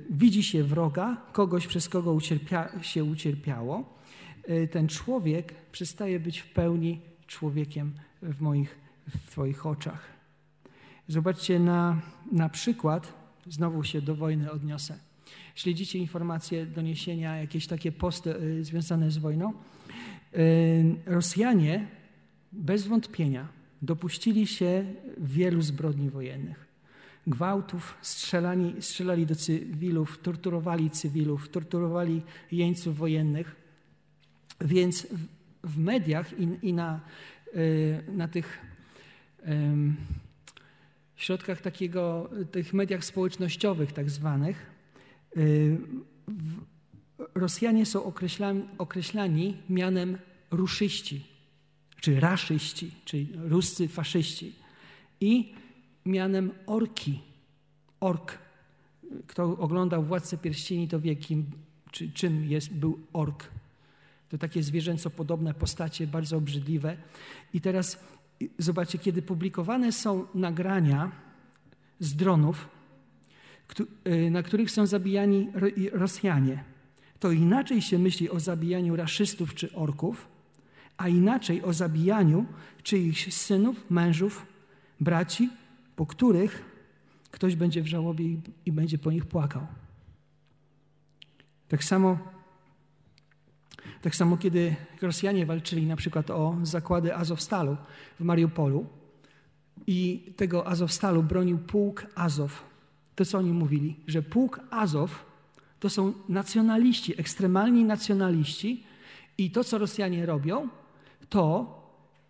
Widzi 0.10 0.44
się 0.44 0.64
wroga, 0.64 1.18
kogoś, 1.34 1.68
przez 1.68 1.90
kogo 1.90 2.14
ucierpia, 2.14 2.82
się 2.82 3.04
ucierpiało. 3.04 4.00
Ten 4.72 4.88
człowiek 4.88 5.54
przestaje 5.72 6.20
być 6.20 6.40
w 6.40 6.54
pełni 6.54 7.02
człowiekiem 7.28 7.94
w 8.22 8.42
moich, 8.42 8.78
w 9.08 9.32
Twoich 9.32 9.66
oczach. 9.66 10.08
Zobaczcie 11.08 11.60
na, 11.60 12.02
na 12.32 12.50
przykład 12.50 13.20
Znowu 13.50 13.84
się 13.84 14.02
do 14.02 14.16
wojny 14.16 14.52
odniosę. 14.52 15.00
Śledzicie 15.56 16.00
informacje, 16.00 16.66
doniesienia, 16.66 17.38
jakieś 17.38 17.68
takie 17.68 17.92
posty 17.92 18.36
y, 18.36 18.64
związane 18.64 19.12
z 19.12 19.18
wojną. 19.18 19.54
Y, 20.38 20.96
Rosjanie 21.06 21.88
bez 22.52 22.88
wątpienia 22.88 23.48
dopuścili 23.82 24.48
się 24.48 24.86
wielu 25.18 25.62
zbrodni 25.62 26.10
wojennych. 26.10 26.68
Gwałtów, 27.28 27.98
strzelani, 28.02 28.76
strzelali 28.80 29.26
do 29.26 29.36
cywilów, 29.36 30.18
torturowali 30.18 30.90
cywilów, 30.90 31.50
torturowali 31.50 32.22
jeńców 32.52 32.98
wojennych. 32.98 33.56
Więc 34.62 35.08
w, 35.64 35.78
mediach 35.78 36.40
i, 36.40 36.68
i 36.68 36.74
na, 36.74 37.00
y, 37.56 38.04
na 38.08 38.28
tych 38.28 38.60
środkach 41.16 41.62
takiego, 41.62 42.30
tych 42.52 42.74
mediach 42.74 43.06
społecznościowych 43.06 43.94
tak 43.94 44.10
zwanych, 44.10 44.66
y, 45.38 45.78
Rosjanie 47.36 47.86
są 47.86 48.04
określani, 48.04 48.64
określani 48.78 49.58
mianem 49.70 50.18
ruszyści, 50.52 51.26
czy 52.02 52.20
raszyści, 52.20 52.92
czyli 53.06 53.28
ruscy 53.36 53.88
faszyści 53.88 54.56
i 55.22 55.54
mianem 56.06 56.52
orki, 56.66 57.20
ork. 58.00 58.38
Kto 59.28 59.44
oglądał 59.44 60.04
Władcę 60.04 60.38
Pierścieni, 60.38 60.88
to 60.88 61.00
wie, 61.00 61.16
kim, 61.16 61.46
czy, 61.92 62.12
czym 62.12 62.50
jest, 62.50 62.74
był 62.74 63.00
ork. 63.14 63.48
To 64.30 64.38
takie 64.38 64.64
zwierzęco 64.64 65.10
podobne 65.10 65.54
postacie, 65.54 66.08
bardzo 66.08 66.38
obrzydliwe. 66.38 66.98
I 67.54 67.62
teraz 67.62 68.04
zobaczcie, 68.58 68.98
kiedy 68.98 69.22
publikowane 69.22 69.92
są 69.92 70.26
nagrania 70.36 71.12
z 72.00 72.16
dronów, 72.16 72.70
y, 74.08 74.32
na 74.32 74.44
których 74.44 74.72
są 74.72 74.86
zabijani 74.86 75.52
Rosjanie, 75.92 76.64
to 77.20 77.32
inaczej 77.32 77.82
się 77.82 78.00
myśli 78.00 78.30
o 78.30 78.40
zabijaniu 78.40 78.96
raszystów 78.96 79.54
czy 79.54 79.74
orków, 79.74 80.28
a 80.98 81.08
inaczej 81.08 81.64
o 81.64 81.74
zabijaniu 81.74 82.46
czyichś 82.84 83.34
synów, 83.34 83.92
mężów, 83.92 84.46
braci, 85.00 85.50
po 85.96 86.06
których 86.06 86.66
ktoś 87.32 87.56
będzie 87.56 87.82
w 87.82 87.88
żałobie 87.88 88.26
i 88.66 88.72
będzie 88.72 88.98
po 88.98 89.12
nich 89.12 89.26
płakał. 89.26 89.68
Tak 91.68 91.84
samo 91.84 92.18
tak 94.02 94.16
samo, 94.16 94.38
kiedy 94.38 94.76
Rosjanie 95.02 95.46
walczyli 95.46 95.88
na 95.88 95.96
przykład 95.96 96.32
o 96.32 96.58
zakłady 96.64 97.16
Azowstalu 97.16 97.78
w 98.20 98.24
Mariupolu 98.24 98.86
i 99.88 100.32
tego 100.36 100.68
Azowstalu 100.68 101.24
bronił 101.24 101.58
pułk 101.58 102.06
Azow, 102.16 102.64
to 103.16 103.26
co 103.26 103.38
oni 103.38 103.54
mówili? 103.54 103.96
Że 104.08 104.22
pułk 104.22 104.60
Azow 104.70 105.26
to 105.80 105.90
są 105.90 106.14
nacjonaliści, 106.30 107.20
ekstremalni 107.20 107.86
nacjonaliści 107.86 108.84
i 109.38 109.52
to, 109.52 109.64
co 109.64 109.78
Rosjanie 109.78 110.26
robią, 110.26 110.70
to 111.30 111.80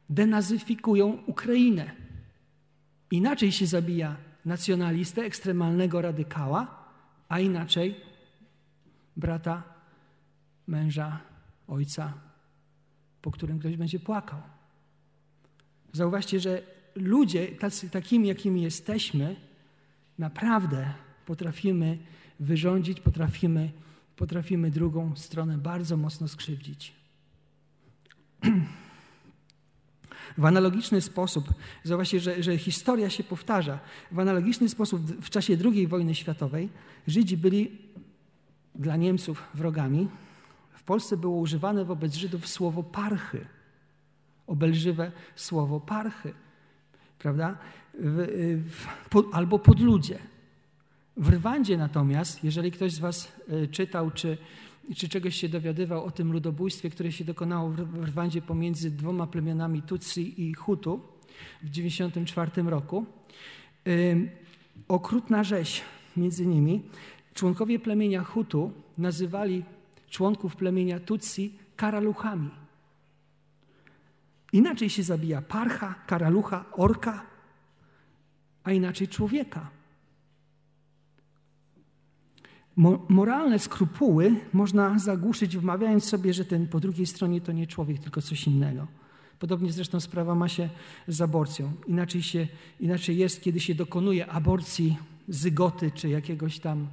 denazyfikują 0.09 1.17
Ukrainę. 1.25 1.91
Inaczej 3.11 3.51
się 3.51 3.65
zabija 3.65 4.15
nacjonalistę, 4.45 5.21
ekstremalnego 5.21 6.01
radykała, 6.01 6.85
a 7.29 7.39
inaczej 7.39 7.95
brata, 9.17 9.63
męża 10.67 11.19
ojca, 11.67 12.13
po 13.21 13.31
którym 13.31 13.59
ktoś 13.59 13.77
będzie 13.77 13.99
płakał. 13.99 14.41
Zauważcie, 15.93 16.39
że 16.39 16.61
ludzie, 16.95 17.47
tacy, 17.47 17.89
takimi 17.89 18.27
jakimi 18.27 18.61
jesteśmy, 18.61 19.35
naprawdę 20.17 20.93
potrafimy 21.29 21.97
wyrządzić, 22.39 22.99
potrafimy, 22.99 23.71
potrafimy 24.15 24.71
drugą 24.71 25.15
stronę 25.15 25.57
bardzo 25.57 25.97
mocno 25.97 26.27
skrzywdzić. 26.27 26.93
W 30.37 30.45
analogiczny 30.45 31.01
sposób, 31.01 31.53
zauważcie, 31.83 32.19
że, 32.19 32.43
że 32.43 32.57
historia 32.57 33.09
się 33.09 33.23
powtarza. 33.23 33.79
W 34.11 34.19
analogiczny 34.19 34.69
sposób 34.69 35.01
w 35.21 35.29
czasie 35.29 35.57
II 35.65 35.87
wojny 35.87 36.15
światowej 36.15 36.69
Żydzi 37.07 37.37
byli 37.37 37.71
dla 38.75 38.95
Niemców 38.95 39.43
wrogami, 39.53 40.07
Polsce 40.89 41.17
było 41.17 41.37
używane 41.37 41.85
wobec 41.85 42.15
Żydów 42.15 42.47
słowo 42.47 42.83
parchy, 42.83 43.45
obelżywe 44.47 45.11
słowo 45.35 45.79
parchy, 45.79 46.33
prawda? 47.19 47.57
W, 47.93 48.27
w, 48.69 49.09
po, 49.09 49.23
albo 49.33 49.59
podludzie. 49.59 50.19
W 51.19 51.29
Rwandzie 51.29 51.77
natomiast, 51.77 52.43
jeżeli 52.43 52.71
ktoś 52.71 52.91
z 52.91 52.99
Was 52.99 53.31
e, 53.47 53.67
czytał, 53.67 54.11
czy, 54.11 54.37
czy 54.95 55.09
czegoś 55.09 55.35
się 55.35 55.49
dowiadywał 55.49 56.05
o 56.05 56.11
tym 56.11 56.31
ludobójstwie, 56.31 56.89
które 56.89 57.11
się 57.11 57.25
dokonało 57.25 57.69
w 57.69 58.03
Rwandzie 58.03 58.41
pomiędzy 58.41 58.91
dwoma 58.91 59.27
plemionami 59.27 59.81
Tutsi 59.81 60.43
i 60.43 60.53
Hutu 60.53 61.01
w 61.63 61.69
1994 61.69 62.69
roku, 62.69 63.05
okrutna 64.87 65.43
rzeź 65.43 65.81
między 66.17 66.45
nimi, 66.45 66.83
członkowie 67.33 67.79
plemienia 67.79 68.23
Hutu 68.23 68.71
nazywali 68.97 69.63
członków 70.09 70.55
plemienia 70.55 70.99
Tutsi 70.99 71.53
karaluchami. 71.75 72.49
Inaczej 74.53 74.89
się 74.89 75.03
zabija 75.03 75.41
parcha, 75.41 75.95
karalucha, 76.07 76.65
orka, 76.71 77.25
a 78.63 78.71
inaczej 78.71 79.07
człowieka. 79.07 79.78
Moralne 83.09 83.59
skrupuły 83.59 84.35
można 84.53 84.99
zagłuszyć, 84.99 85.57
wmawiając 85.57 86.05
sobie, 86.05 86.33
że 86.33 86.45
ten 86.45 86.67
po 86.67 86.79
drugiej 86.79 87.05
stronie 87.05 87.41
to 87.41 87.51
nie 87.51 87.67
człowiek, 87.67 87.99
tylko 87.99 88.21
coś 88.21 88.47
innego. 88.47 88.87
Podobnie 89.39 89.71
zresztą 89.71 89.99
sprawa 89.99 90.35
ma 90.35 90.49
się 90.49 90.69
z 91.07 91.21
aborcją. 91.21 91.71
Inaczej, 91.87 92.23
się, 92.23 92.47
inaczej 92.79 93.17
jest, 93.17 93.41
kiedy 93.41 93.59
się 93.59 93.75
dokonuje 93.75 94.27
aborcji 94.27 94.97
zygoty 95.27 95.91
czy 95.91 96.09
jakiegoś 96.09 96.59
tam 96.59 96.87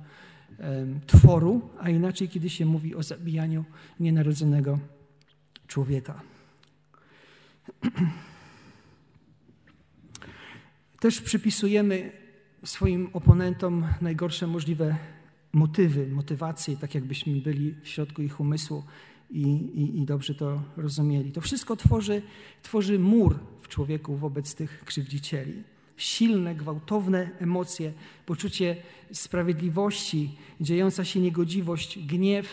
tworu, 1.06 1.70
a 1.80 1.90
inaczej, 1.90 2.28
kiedy 2.28 2.50
się 2.50 2.66
mówi 2.66 2.94
o 2.94 3.02
zabijaniu 3.02 3.64
nienarodzonego 4.00 4.78
człowieka. 5.66 6.20
Też 11.00 11.20
przypisujemy 11.20 12.12
swoim 12.64 13.10
oponentom 13.12 13.86
najgorsze 14.00 14.46
możliwe 14.46 14.96
motywy, 15.56 16.06
motywacje, 16.06 16.76
tak 16.76 16.94
jakbyśmy 16.94 17.40
byli 17.40 17.74
w 17.82 17.88
środku 17.88 18.22
ich 18.22 18.40
umysłu. 18.40 18.82
i, 19.30 19.42
i, 19.42 19.98
i 19.98 20.04
dobrze 20.04 20.34
to 20.34 20.62
rozumieli. 20.76 21.32
To 21.32 21.40
wszystko 21.40 21.76
tworzy, 21.76 22.22
tworzy 22.62 22.98
mur 22.98 23.38
w 23.62 23.68
człowieku 23.68 24.16
wobec 24.16 24.54
tych 24.54 24.84
krzywdzicieli. 24.84 25.62
Silne, 25.96 26.54
gwałtowne 26.54 27.30
emocje, 27.40 27.92
poczucie 28.26 28.76
sprawiedliwości, 29.12 30.30
dziejąca 30.60 31.04
się 31.04 31.20
niegodziwość, 31.20 31.98
gniew. 31.98 32.48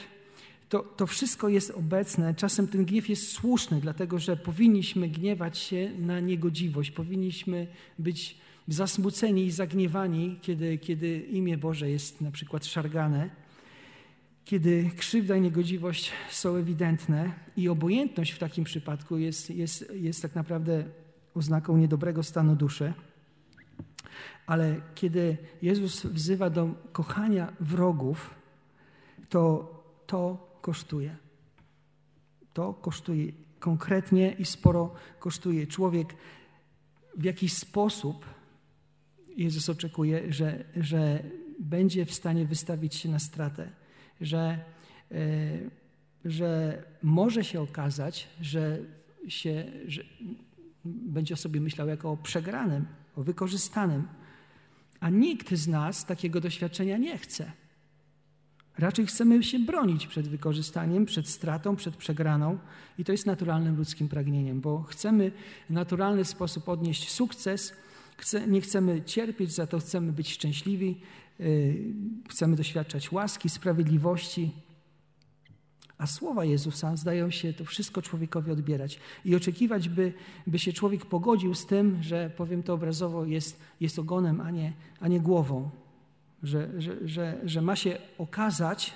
To, 0.69 0.79
to 0.79 1.07
wszystko 1.07 1.49
jest 1.49 1.71
obecne. 1.71 2.35
Czasem 2.35 2.67
ten 2.67 2.85
gniew 2.85 3.09
jest 3.09 3.31
słuszny, 3.31 3.81
dlatego 3.81 4.19
że 4.19 4.37
powinniśmy 4.37 5.09
gniewać 5.09 5.57
się 5.57 5.91
na 5.99 6.19
niegodziwość, 6.19 6.91
powinniśmy 6.91 7.67
być 7.99 8.37
zasmuceni 8.67 9.45
i 9.45 9.51
zagniewani, 9.51 10.39
kiedy, 10.41 10.77
kiedy 10.77 11.19
imię 11.19 11.57
Boże 11.57 11.89
jest 11.89 12.21
na 12.21 12.31
przykład 12.31 12.65
szargane, 12.65 13.29
kiedy 14.45 14.89
krzywda 14.97 15.35
i 15.35 15.41
niegodziwość 15.41 16.11
są 16.29 16.55
ewidentne 16.55 17.33
i 17.57 17.69
obojętność 17.69 18.31
w 18.31 18.39
takim 18.39 18.63
przypadku 18.63 19.17
jest, 19.17 19.49
jest, 19.49 19.93
jest 19.93 20.21
tak 20.21 20.35
naprawdę 20.35 20.83
oznaką 21.35 21.77
niedobrego 21.77 22.23
stanu 22.23 22.55
duszy. 22.55 22.93
Ale 24.45 24.81
kiedy 24.95 25.37
Jezus 25.61 26.05
wzywa 26.05 26.49
do 26.49 26.69
kochania 26.91 27.53
wrogów, 27.59 28.35
to 29.29 29.73
to 30.07 30.47
kosztuje. 30.61 31.15
To 32.53 32.73
kosztuje 32.73 33.31
konkretnie 33.59 34.31
i 34.31 34.45
sporo 34.45 34.93
kosztuje. 35.19 35.67
Człowiek 35.67 36.15
w 37.17 37.23
jakiś 37.23 37.53
sposób 37.53 38.25
Jezus 39.37 39.69
oczekuje, 39.69 40.33
że, 40.33 40.63
że 40.75 41.23
będzie 41.59 42.05
w 42.05 42.13
stanie 42.13 42.45
wystawić 42.45 42.95
się 42.95 43.09
na 43.09 43.19
stratę, 43.19 43.69
że, 44.21 44.59
e, 45.11 45.17
że 46.25 46.83
może 47.03 47.43
się 47.43 47.61
okazać, 47.61 48.27
że, 48.41 48.79
się, 49.27 49.65
że 49.87 50.03
będzie 50.85 51.33
o 51.33 51.37
sobie 51.37 51.61
myślał 51.61 51.87
jako 51.87 52.11
o 52.11 52.17
przegranym, 52.17 52.85
o 53.15 53.23
wykorzystanym. 53.23 54.07
A 54.99 55.09
nikt 55.09 55.53
z 55.53 55.67
nas 55.67 56.05
takiego 56.05 56.41
doświadczenia 56.41 56.97
nie 56.97 57.17
chce. 57.17 57.51
Raczej 58.77 59.05
chcemy 59.05 59.43
się 59.43 59.59
bronić 59.59 60.07
przed 60.07 60.27
wykorzystaniem, 60.27 61.05
przed 61.05 61.29
stratą, 61.29 61.75
przed 61.75 61.95
przegraną 61.95 62.57
i 62.97 63.03
to 63.03 63.11
jest 63.11 63.25
naturalnym 63.25 63.75
ludzkim 63.75 64.09
pragnieniem, 64.09 64.61
bo 64.61 64.83
chcemy 64.83 65.31
w 65.69 65.73
naturalny 65.73 66.25
sposób 66.25 66.69
odnieść 66.69 67.11
sukces, 67.11 67.73
nie 68.47 68.61
chcemy 68.61 69.01
cierpieć, 69.01 69.53
za 69.53 69.67
to 69.67 69.79
chcemy 69.79 70.13
być 70.13 70.33
szczęśliwi, 70.33 71.01
y, 71.39 71.93
chcemy 72.29 72.55
doświadczać 72.55 73.11
łaski, 73.11 73.49
sprawiedliwości. 73.49 74.51
A 75.97 76.07
słowa 76.07 76.45
Jezusa 76.45 76.95
zdają 76.95 77.31
się 77.31 77.53
to 77.53 77.65
wszystko 77.65 78.01
człowiekowi 78.01 78.51
odbierać 78.51 78.99
i 79.25 79.35
oczekiwać, 79.35 79.89
by, 79.89 80.13
by 80.47 80.59
się 80.59 80.73
człowiek 80.73 81.05
pogodził 81.05 81.55
z 81.55 81.65
tym, 81.65 82.03
że 82.03 82.31
powiem 82.37 82.63
to 82.63 82.73
obrazowo, 82.73 83.25
jest, 83.25 83.59
jest 83.79 83.99
ogonem, 83.99 84.41
a 84.41 84.51
nie, 84.51 84.73
a 84.99 85.07
nie 85.07 85.19
głową. 85.19 85.69
Że, 86.43 86.81
że, 86.81 87.07
że, 87.07 87.41
że 87.43 87.61
ma 87.61 87.75
się 87.75 87.97
okazać 88.17 88.93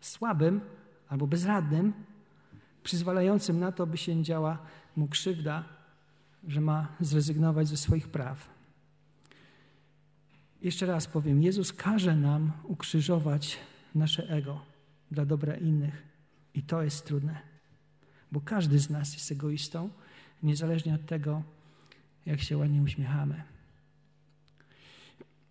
słabym 0.00 0.60
albo 1.08 1.26
bezradnym, 1.26 1.92
przyzwalającym 2.82 3.60
na 3.60 3.72
to, 3.72 3.86
by 3.86 3.96
się 3.96 4.22
działa 4.22 4.58
mu 4.96 5.08
krzywda, 5.08 5.64
że 6.48 6.60
ma 6.60 6.88
zrezygnować 7.00 7.68
ze 7.68 7.76
swoich 7.76 8.08
praw. 8.08 8.48
Jeszcze 10.62 10.86
raz 10.86 11.06
powiem, 11.06 11.42
Jezus 11.42 11.72
każe 11.72 12.16
nam 12.16 12.52
ukrzyżować 12.64 13.58
nasze 13.94 14.28
ego 14.28 14.60
dla 15.10 15.24
dobra 15.24 15.54
innych. 15.54 16.02
I 16.54 16.62
to 16.62 16.82
jest 16.82 17.06
trudne, 17.06 17.38
bo 18.32 18.40
każdy 18.40 18.78
z 18.78 18.90
nas 18.90 19.14
jest 19.14 19.32
egoistą, 19.32 19.90
niezależnie 20.42 20.94
od 20.94 21.06
tego, 21.06 21.42
jak 22.26 22.40
się 22.40 22.56
ładnie 22.56 22.82
uśmiechamy. 22.82 23.42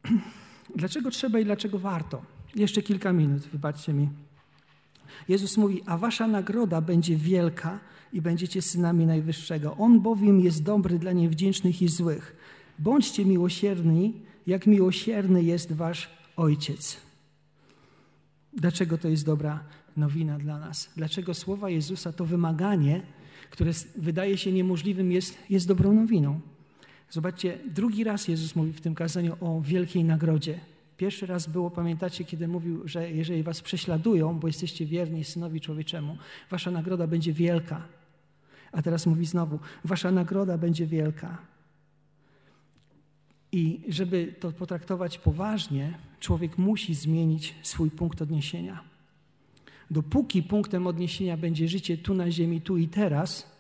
Dlaczego 0.76 1.12
trzeba 1.12 1.40
i 1.40 1.46
dlaczego 1.46 1.80
warto? 1.80 2.26
Jeszcze 2.56 2.82
kilka 2.82 3.14
minut, 3.14 3.42
wybaczcie 3.42 3.94
mi. 3.94 4.10
Jezus 5.28 5.58
mówi, 5.58 5.84
a 5.86 5.98
wasza 5.98 6.28
nagroda 6.28 6.82
będzie 6.82 7.16
wielka 7.16 7.80
i 8.14 8.22
będziecie 8.22 8.62
synami 8.62 9.06
Najwyższego. 9.06 9.78
On 9.78 10.00
bowiem 10.00 10.40
jest 10.40 10.64
dobry 10.64 11.00
dla 11.00 11.12
niewdzięcznych 11.12 11.82
i 11.82 11.88
złych. 11.88 12.36
Bądźcie 12.80 13.26
miłosierni, 13.26 14.14
jak 14.48 14.68
miłosierny 14.68 15.44
jest 15.44 15.74
wasz 15.74 16.10
Ojciec. 16.38 16.98
Dlaczego 18.54 18.98
to 18.98 19.08
jest 19.08 19.26
dobra 19.26 19.64
nowina 19.98 20.40
dla 20.40 20.60
nas? 20.60 20.90
Dlaczego 20.96 21.34
słowa 21.34 21.70
Jezusa, 21.70 22.14
to 22.14 22.26
wymaganie, 22.26 23.02
które 23.50 23.72
wydaje 23.96 24.38
się 24.38 24.52
niemożliwym, 24.52 25.12
jest, 25.12 25.38
jest 25.50 25.68
dobrą 25.68 25.94
nowiną? 25.94 26.40
Zobaczcie, 27.10 27.58
drugi 27.76 28.04
raz 28.04 28.28
Jezus 28.28 28.56
mówi 28.56 28.74
w 28.74 28.82
tym 28.82 28.96
kazaniu 28.96 29.38
o 29.42 29.62
wielkiej 29.62 30.04
nagrodzie. 30.04 30.60
Pierwszy 30.98 31.26
raz 31.26 31.48
było, 31.48 31.72
pamiętacie, 31.72 32.24
kiedy 32.24 32.48
mówił, 32.48 32.88
że 32.88 33.12
jeżeli 33.12 33.44
was 33.44 33.62
prześladują, 33.62 34.40
bo 34.40 34.48
jesteście 34.48 34.86
wierni 34.86 35.24
synowi 35.24 35.62
człowieczemu, 35.62 36.18
wasza 36.50 36.72
nagroda 36.72 37.08
będzie 37.08 37.34
wielka. 37.34 37.88
A 38.72 38.82
teraz 38.82 39.06
mówi 39.06 39.26
znowu, 39.26 39.60
wasza 39.86 40.12
nagroda 40.12 40.58
będzie 40.58 40.88
wielka. 40.88 41.38
I 43.52 43.82
żeby 43.88 44.36
to 44.40 44.52
potraktować 44.52 45.18
poważnie, 45.18 45.98
człowiek 46.20 46.58
musi 46.58 46.96
zmienić 46.96 47.56
swój 47.64 47.92
punkt 47.92 48.22
odniesienia. 48.22 48.84
Dopóki 49.92 50.44
punktem 50.44 50.88
odniesienia 50.88 51.38
będzie 51.38 51.68
życie 51.68 51.98
tu 51.98 52.14
na 52.14 52.32
ziemi, 52.32 52.62
tu 52.62 52.78
i 52.78 52.88
teraz, 52.88 53.52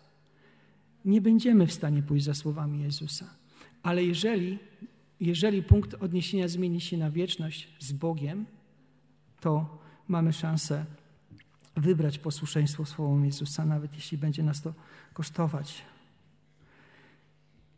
nie 1.06 1.22
będziemy 1.22 1.68
w 1.68 1.74
stanie 1.74 2.02
pójść 2.02 2.26
za 2.26 2.34
słowami 2.34 2.84
Jezusa. 2.84 3.26
Ale 3.84 4.04
jeżeli, 4.04 4.60
jeżeli 5.20 5.64
punkt 5.64 5.94
odniesienia 5.94 6.48
zmieni 6.48 6.82
się 6.82 6.98
na 6.98 7.12
wieczność 7.12 7.68
z 7.80 7.92
Bogiem, 7.92 8.46
to 9.40 9.80
mamy 10.08 10.34
szansę 10.34 10.86
wybrać 11.76 12.18
posłuszeństwo 12.18 12.86
słowom 12.86 13.26
Jezusa, 13.26 13.66
nawet 13.66 13.94
jeśli 13.94 14.18
będzie 14.18 14.44
nas 14.44 14.62
to 14.62 14.74
kosztować. 15.14 15.82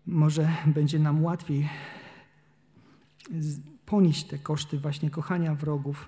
Może 0.06 0.50
będzie 0.66 1.00
nam 1.00 1.24
łatwiej 1.24 1.70
ponieść 3.86 4.24
te 4.24 4.38
koszty 4.38 4.78
właśnie 4.78 5.10
kochania 5.10 5.56
wrogów, 5.56 6.08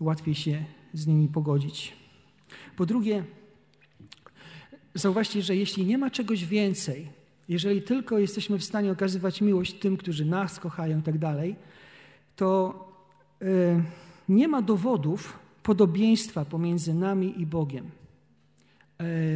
łatwiej 0.00 0.34
się 0.34 0.64
z 0.92 1.06
nimi 1.06 1.28
pogodzić. 1.28 1.96
Po 2.76 2.86
drugie, 2.86 3.24
zauważcie, 4.94 5.42
że 5.42 5.56
jeśli 5.56 5.86
nie 5.86 5.98
ma 5.98 6.10
czegoś 6.10 6.44
więcej, 6.44 7.08
jeżeli 7.48 7.82
tylko 7.82 8.18
jesteśmy 8.18 8.58
w 8.58 8.64
stanie 8.64 8.92
okazywać 8.92 9.40
miłość 9.40 9.74
tym, 9.74 9.96
którzy 9.96 10.24
nas 10.24 10.60
kochają 10.60 10.98
i 10.98 11.02
tak 11.02 11.18
dalej, 11.18 11.56
to 12.36 12.74
y, 13.42 13.82
nie 14.28 14.48
ma 14.48 14.62
dowodów 14.62 15.38
podobieństwa 15.64 16.44
pomiędzy 16.44 16.94
nami 16.94 17.40
i 17.40 17.46
Bogiem. 17.46 17.90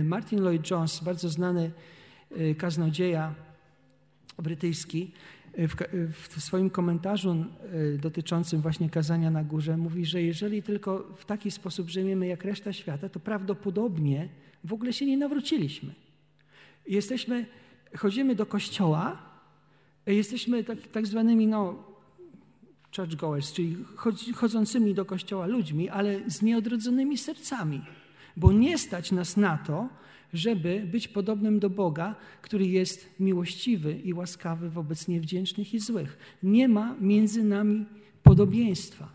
Y, 0.00 0.04
Martin 0.04 0.40
Lloyd 0.40 0.70
Jones, 0.70 1.00
bardzo 1.04 1.28
znany 1.28 1.70
y, 2.36 2.54
kaznodzieja 2.54 3.34
brytyjski, 4.38 5.12
w, 5.58 5.74
w, 6.12 6.42
swoim 6.42 6.70
komentarzu 6.70 7.30
e, 7.30 7.98
dotyczącym 7.98 8.60
właśnie 8.60 8.90
kazania 8.90 9.30
na 9.30 9.44
górze 9.44 9.76
mówi, 9.76 10.06
że 10.06 10.22
jeżeli 10.22 10.62
tylko 10.62 11.04
w 11.16 11.24
taki 11.24 11.50
sposób 11.50 11.88
żyjemy 11.88 12.26
jak 12.26 12.44
reszta 12.44 12.72
świata, 12.72 13.08
to 13.08 13.20
prawdopodobnie 13.20 14.28
w 14.64 14.72
ogóle 14.72 14.92
się 14.92 15.06
nie 15.06 15.16
nawróciliśmy. 15.16 15.94
Jesteśmy, 16.86 17.46
chodzimy 17.96 18.34
do 18.34 18.46
kościoła, 18.46 19.22
e, 20.06 20.14
jesteśmy 20.14 20.64
tak, 20.64 20.78
tak 20.92 21.06
zwanymi 21.06 21.46
no, 21.46 21.84
churchgoers, 22.96 23.52
czyli 23.52 23.76
chodzącymi 24.34 24.94
do 24.94 25.04
kościoła 25.04 25.46
ludźmi, 25.46 25.88
ale 25.88 26.30
z 26.30 26.42
nieodrodzonymi 26.42 27.18
sercami, 27.18 27.82
bo 28.36 28.52
nie 28.52 28.78
stać 28.78 29.12
nas 29.12 29.36
na 29.36 29.58
to, 29.58 29.88
żeby 30.32 30.88
być 30.92 31.08
podobnym 31.08 31.58
do 31.58 31.70
Boga, 31.70 32.14
który 32.42 32.66
jest 32.66 33.20
miłościwy 33.20 33.92
i 33.92 34.14
łaskawy 34.14 34.70
wobec 34.70 35.08
niewdzięcznych 35.08 35.74
i 35.74 35.80
złych. 35.80 36.18
Nie 36.42 36.68
ma 36.68 36.94
między 37.00 37.44
nami 37.44 37.86
podobieństwa. 38.22 39.08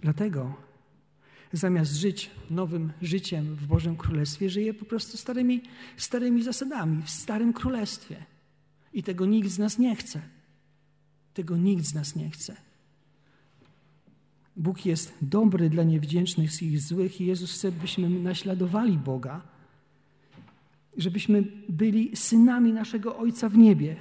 Dlatego 0.00 0.54
zamiast 1.52 1.94
żyć 1.94 2.30
nowym 2.50 2.92
życiem 3.02 3.56
w 3.56 3.66
Bożym 3.66 3.96
Królestwie, 3.96 4.50
żyje 4.50 4.74
po 4.74 4.84
prostu 4.84 5.16
starymi, 5.16 5.62
starymi 5.96 6.42
zasadami, 6.42 7.02
w 7.02 7.10
Starym 7.10 7.52
Królestwie. 7.52 8.35
I 8.96 9.02
tego 9.02 9.26
nikt 9.26 9.48
z 9.48 9.58
nas 9.58 9.78
nie 9.78 9.96
chce. 9.96 10.22
Tego 11.34 11.56
nikt 11.56 11.84
z 11.84 11.94
nas 11.94 12.16
nie 12.16 12.30
chce. 12.30 12.56
Bóg 14.56 14.86
jest 14.86 15.14
dobry 15.22 15.70
dla 15.70 15.82
niewdzięcznych 15.82 16.62
i 16.62 16.78
złych 16.78 17.20
i 17.20 17.26
Jezus 17.26 17.52
chce, 17.52 17.72
byśmy 17.72 18.10
naśladowali 18.10 18.98
Boga, 18.98 19.42
żebyśmy 20.96 21.42
byli 21.68 22.16
synami 22.16 22.72
naszego 22.72 23.18
Ojca 23.18 23.48
w 23.48 23.58
niebie. 23.58 23.96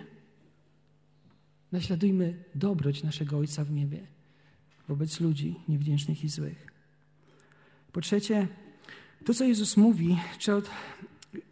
Naśladujmy 1.71 2.43
dobroć 2.55 3.03
naszego 3.03 3.37
Ojca 3.37 3.63
w 3.63 3.71
niebie. 3.71 4.07
wobec 4.87 5.19
ludzi 5.19 5.55
niewdzięcznych 5.67 6.23
i 6.23 6.29
złych. 6.29 6.73
Po 7.91 8.01
trzecie, 8.01 8.47
to 9.25 9.33
co 9.33 9.43
Jezus 9.43 9.77
mówi, 9.77 10.17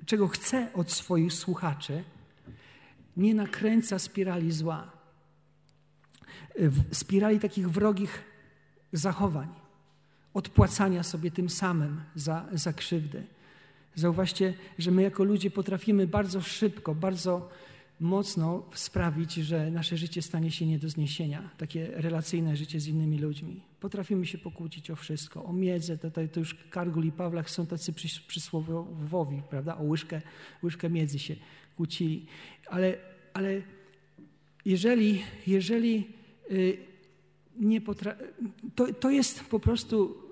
czego 0.05 0.27
chce 0.27 0.73
od 0.73 0.91
swoich 0.91 1.33
słuchaczy, 1.33 2.03
nie 3.17 3.35
nakręca 3.35 3.99
spirali 3.99 4.51
zła, 4.51 4.91
spirali 6.91 7.39
takich 7.39 7.69
wrogich 7.69 8.23
zachowań, 8.93 9.47
odpłacania 10.33 11.03
sobie 11.03 11.31
tym 11.31 11.49
samym 11.49 12.01
za, 12.15 12.45
za 12.53 12.73
krzywdę. 12.73 13.23
Zauważcie, 13.95 14.53
że 14.79 14.91
my 14.91 15.01
jako 15.01 15.23
ludzie 15.23 15.51
potrafimy 15.51 16.07
bardzo 16.07 16.41
szybko, 16.41 16.95
bardzo 16.95 17.49
mocno 17.99 18.63
sprawić, 18.73 19.33
że 19.33 19.71
nasze 19.71 19.97
życie 19.97 20.21
stanie 20.21 20.51
się 20.51 20.65
nie 20.65 20.79
do 20.79 20.89
zniesienia, 20.89 21.49
takie 21.57 21.87
relacyjne 21.91 22.55
życie 22.55 22.79
z 22.79 22.87
innymi 22.87 23.19
ludźmi. 23.19 23.61
Potrafimy 23.79 24.25
się 24.25 24.37
pokłócić 24.37 24.91
o 24.91 24.95
wszystko, 24.95 25.45
o 25.45 25.53
miedzę, 25.53 25.97
to, 25.97 26.11
to, 26.11 26.21
to 26.27 26.39
już 26.39 26.55
Kargul 26.69 27.05
i 27.05 27.11
Pawlach 27.11 27.49
są 27.49 27.65
tacy 27.65 27.93
przysłowiowi, 28.27 29.41
prawda, 29.49 29.77
o 29.77 29.83
łyżkę, 29.83 30.21
łyżkę 30.63 30.89
miedzy 30.89 31.19
się 31.19 31.35
kłócili. 31.75 32.25
Ale, 32.69 32.97
ale 33.33 33.61
jeżeli, 34.65 35.23
jeżeli 35.47 36.07
y, 36.51 36.77
nie 37.59 37.81
potra... 37.81 38.15
to, 38.75 38.93
to 38.93 39.09
jest 39.09 39.43
po 39.43 39.59
prostu 39.59 40.23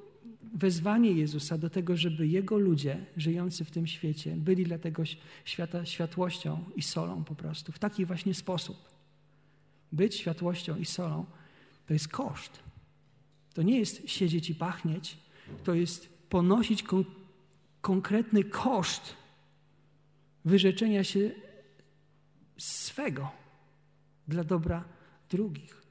wezwanie 0.53 1.11
Jezusa 1.11 1.57
do 1.57 1.69
tego, 1.69 1.97
żeby 1.97 2.27
Jego 2.27 2.57
ludzie 2.57 3.05
żyjący 3.17 3.65
w 3.65 3.71
tym 3.71 3.87
świecie 3.87 4.35
byli 4.35 4.63
dla 4.63 4.77
tego 4.77 5.03
świata 5.45 5.85
światłością 5.85 6.63
i 6.75 6.81
solą 6.81 7.23
po 7.23 7.35
prostu. 7.35 7.71
W 7.71 7.79
taki 7.79 8.05
właśnie 8.05 8.33
sposób. 8.33 8.77
Być 9.91 10.15
światłością 10.15 10.77
i 10.77 10.85
solą 10.85 11.25
to 11.87 11.93
jest 11.93 12.07
koszt. 12.07 12.59
To 13.53 13.61
nie 13.61 13.79
jest 13.79 14.09
siedzieć 14.09 14.49
i 14.49 14.55
pachnieć, 14.55 15.17
to 15.63 15.73
jest 15.73 16.09
ponosić 16.29 16.83
kon 16.83 17.05
konkretny 17.81 18.43
koszt 18.43 19.20
wyrzeczenia 20.45 21.03
się 21.03 21.31
swego 22.57 23.31
dla 24.27 24.43
dobra 24.43 24.83
drugich. 25.29 25.81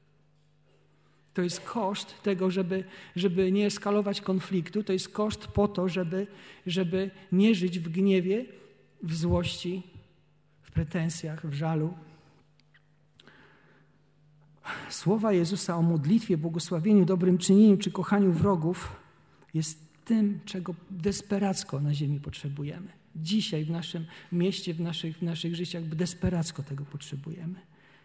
To 1.33 1.41
jest 1.41 1.59
koszt 1.59 2.23
tego, 2.23 2.51
żeby, 2.51 2.83
żeby 3.15 3.51
nie 3.51 3.65
eskalować 3.65 4.21
konfliktu, 4.21 4.83
to 4.83 4.93
jest 4.93 5.09
koszt 5.09 5.47
po 5.47 5.67
to, 5.67 5.89
żeby, 5.89 6.27
żeby 6.67 7.11
nie 7.31 7.55
żyć 7.55 7.79
w 7.79 7.89
gniewie, 7.89 8.45
w 9.03 9.15
złości, 9.15 9.83
w 10.61 10.71
pretensjach, 10.71 11.47
w 11.47 11.53
żalu. 11.53 11.93
Słowa 14.89 15.33
Jezusa 15.33 15.77
o 15.77 15.81
modlitwie, 15.81 16.37
błogosławieniu, 16.37 17.05
dobrym 17.05 17.37
czynieniu 17.37 17.77
czy 17.77 17.91
kochaniu 17.91 18.31
wrogów 18.31 18.95
jest 19.53 19.79
tym, 20.05 20.39
czego 20.45 20.75
desperacko 20.89 21.79
na 21.79 21.93
ziemi 21.93 22.19
potrzebujemy. 22.19 23.00
Dzisiaj 23.15 23.65
w 23.65 23.69
naszym 23.69 24.05
mieście, 24.31 24.73
w 24.73 24.79
naszych, 24.79 25.17
w 25.17 25.21
naszych 25.21 25.55
życiach 25.55 25.87
desperacko 25.87 26.63
tego 26.63 26.85
potrzebujemy. 26.85 27.59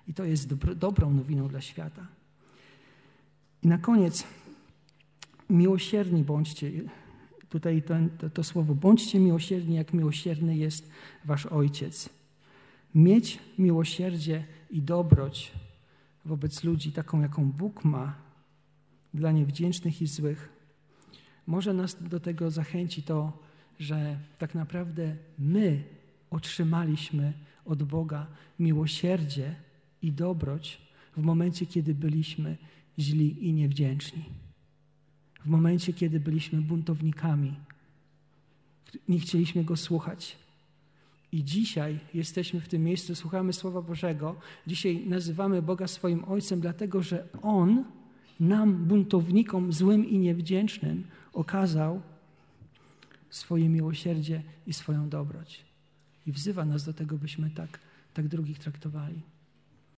I 0.09 0.14
to 0.14 0.24
jest 0.24 0.48
dobro, 0.48 0.74
dobrą 0.74 1.12
nowiną 1.12 1.48
dla 1.48 1.61
świata. 1.61 2.07
I 3.62 3.68
na 3.68 3.78
koniec, 3.78 4.24
miłosierni 5.50 6.24
bądźcie. 6.24 6.70
Tutaj 7.48 7.82
to, 7.82 7.94
to, 8.30 8.44
słowo, 8.44 8.74
bądźcie 8.74 9.20
miłosierni, 9.20 9.76
jak 9.76 9.92
miłosierny 9.92 10.57
jest 10.57 10.90
wasz 11.24 11.46
Ojciec. 11.46 12.09
Mieć 12.94 13.38
miłosierdzie 13.59 14.44
i 14.70 14.82
dobroć 14.82 15.52
wobec 16.24 16.64
ludzi, 16.64 16.92
taką 16.92 17.22
jaką 17.22 17.52
Bóg 17.52 17.84
ma 17.84 18.14
dla 19.14 19.32
niewdzięcznych 19.32 20.02
i 20.02 20.07
złych, 20.07 20.48
może 21.46 21.74
nas 21.74 22.02
do 22.02 22.20
tego 22.20 22.50
zachęci 22.50 23.02
to, 23.02 23.38
że 23.79 24.18
tak 24.39 24.55
naprawdę 24.55 25.16
my 25.39 25.83
otrzymaliśmy 26.31 27.33
od 27.64 27.83
Boga 27.83 28.27
miłosierdzie 28.59 29.55
i 30.03 30.12
dobroć 30.12 30.81
w 31.16 31.22
momencie, 31.22 31.66
kiedy 31.66 31.95
byliśmy 31.95 32.57
źli 32.99 33.49
i 33.49 33.53
niewdzięczni. 33.53 34.24
W 35.45 35.49
momencie, 35.49 35.93
kiedy 35.93 36.20
byliśmy 36.20 36.61
buntownikami, 36.61 37.55
nie 39.09 39.18
chcieliśmy 39.18 39.64
Go 39.64 39.77
słuchać. 39.77 40.37
I 41.33 41.45
dzisiaj 41.45 41.99
jesteśmy 42.14 42.61
w 42.61 42.68
tym 42.68 42.85
miejscu, 42.85 43.14
słuchamy 43.14 43.53
Słowa 43.53 43.83
Bożego. 43.83 44.37
Dzisiaj 44.66 45.07
nazywamy 45.07 45.62
Boga 45.62 45.87
swoim 45.87 46.24
Ojcem, 46.24 46.61
dlatego 46.61 47.03
że 47.03 47.29
On 47.43 47.85
nam, 48.41 48.85
buntownikom 48.85 49.72
złym 49.72 50.09
i 50.09 50.18
niewdzięcznym, 50.18 51.05
okazał 51.33 52.03
swoje 53.37 53.68
miłosierdzie 53.68 54.43
i 54.66 54.72
swoją 54.72 55.09
dobroć. 55.09 55.64
I 56.26 56.32
wzywa 56.32 56.64
nas 56.64 56.84
do 56.84 56.93
tego, 56.93 57.18
byśmy 57.18 57.51
tak, 57.51 57.78
tak 58.14 58.28
drugich 58.28 58.59
traktowali. 58.59 59.22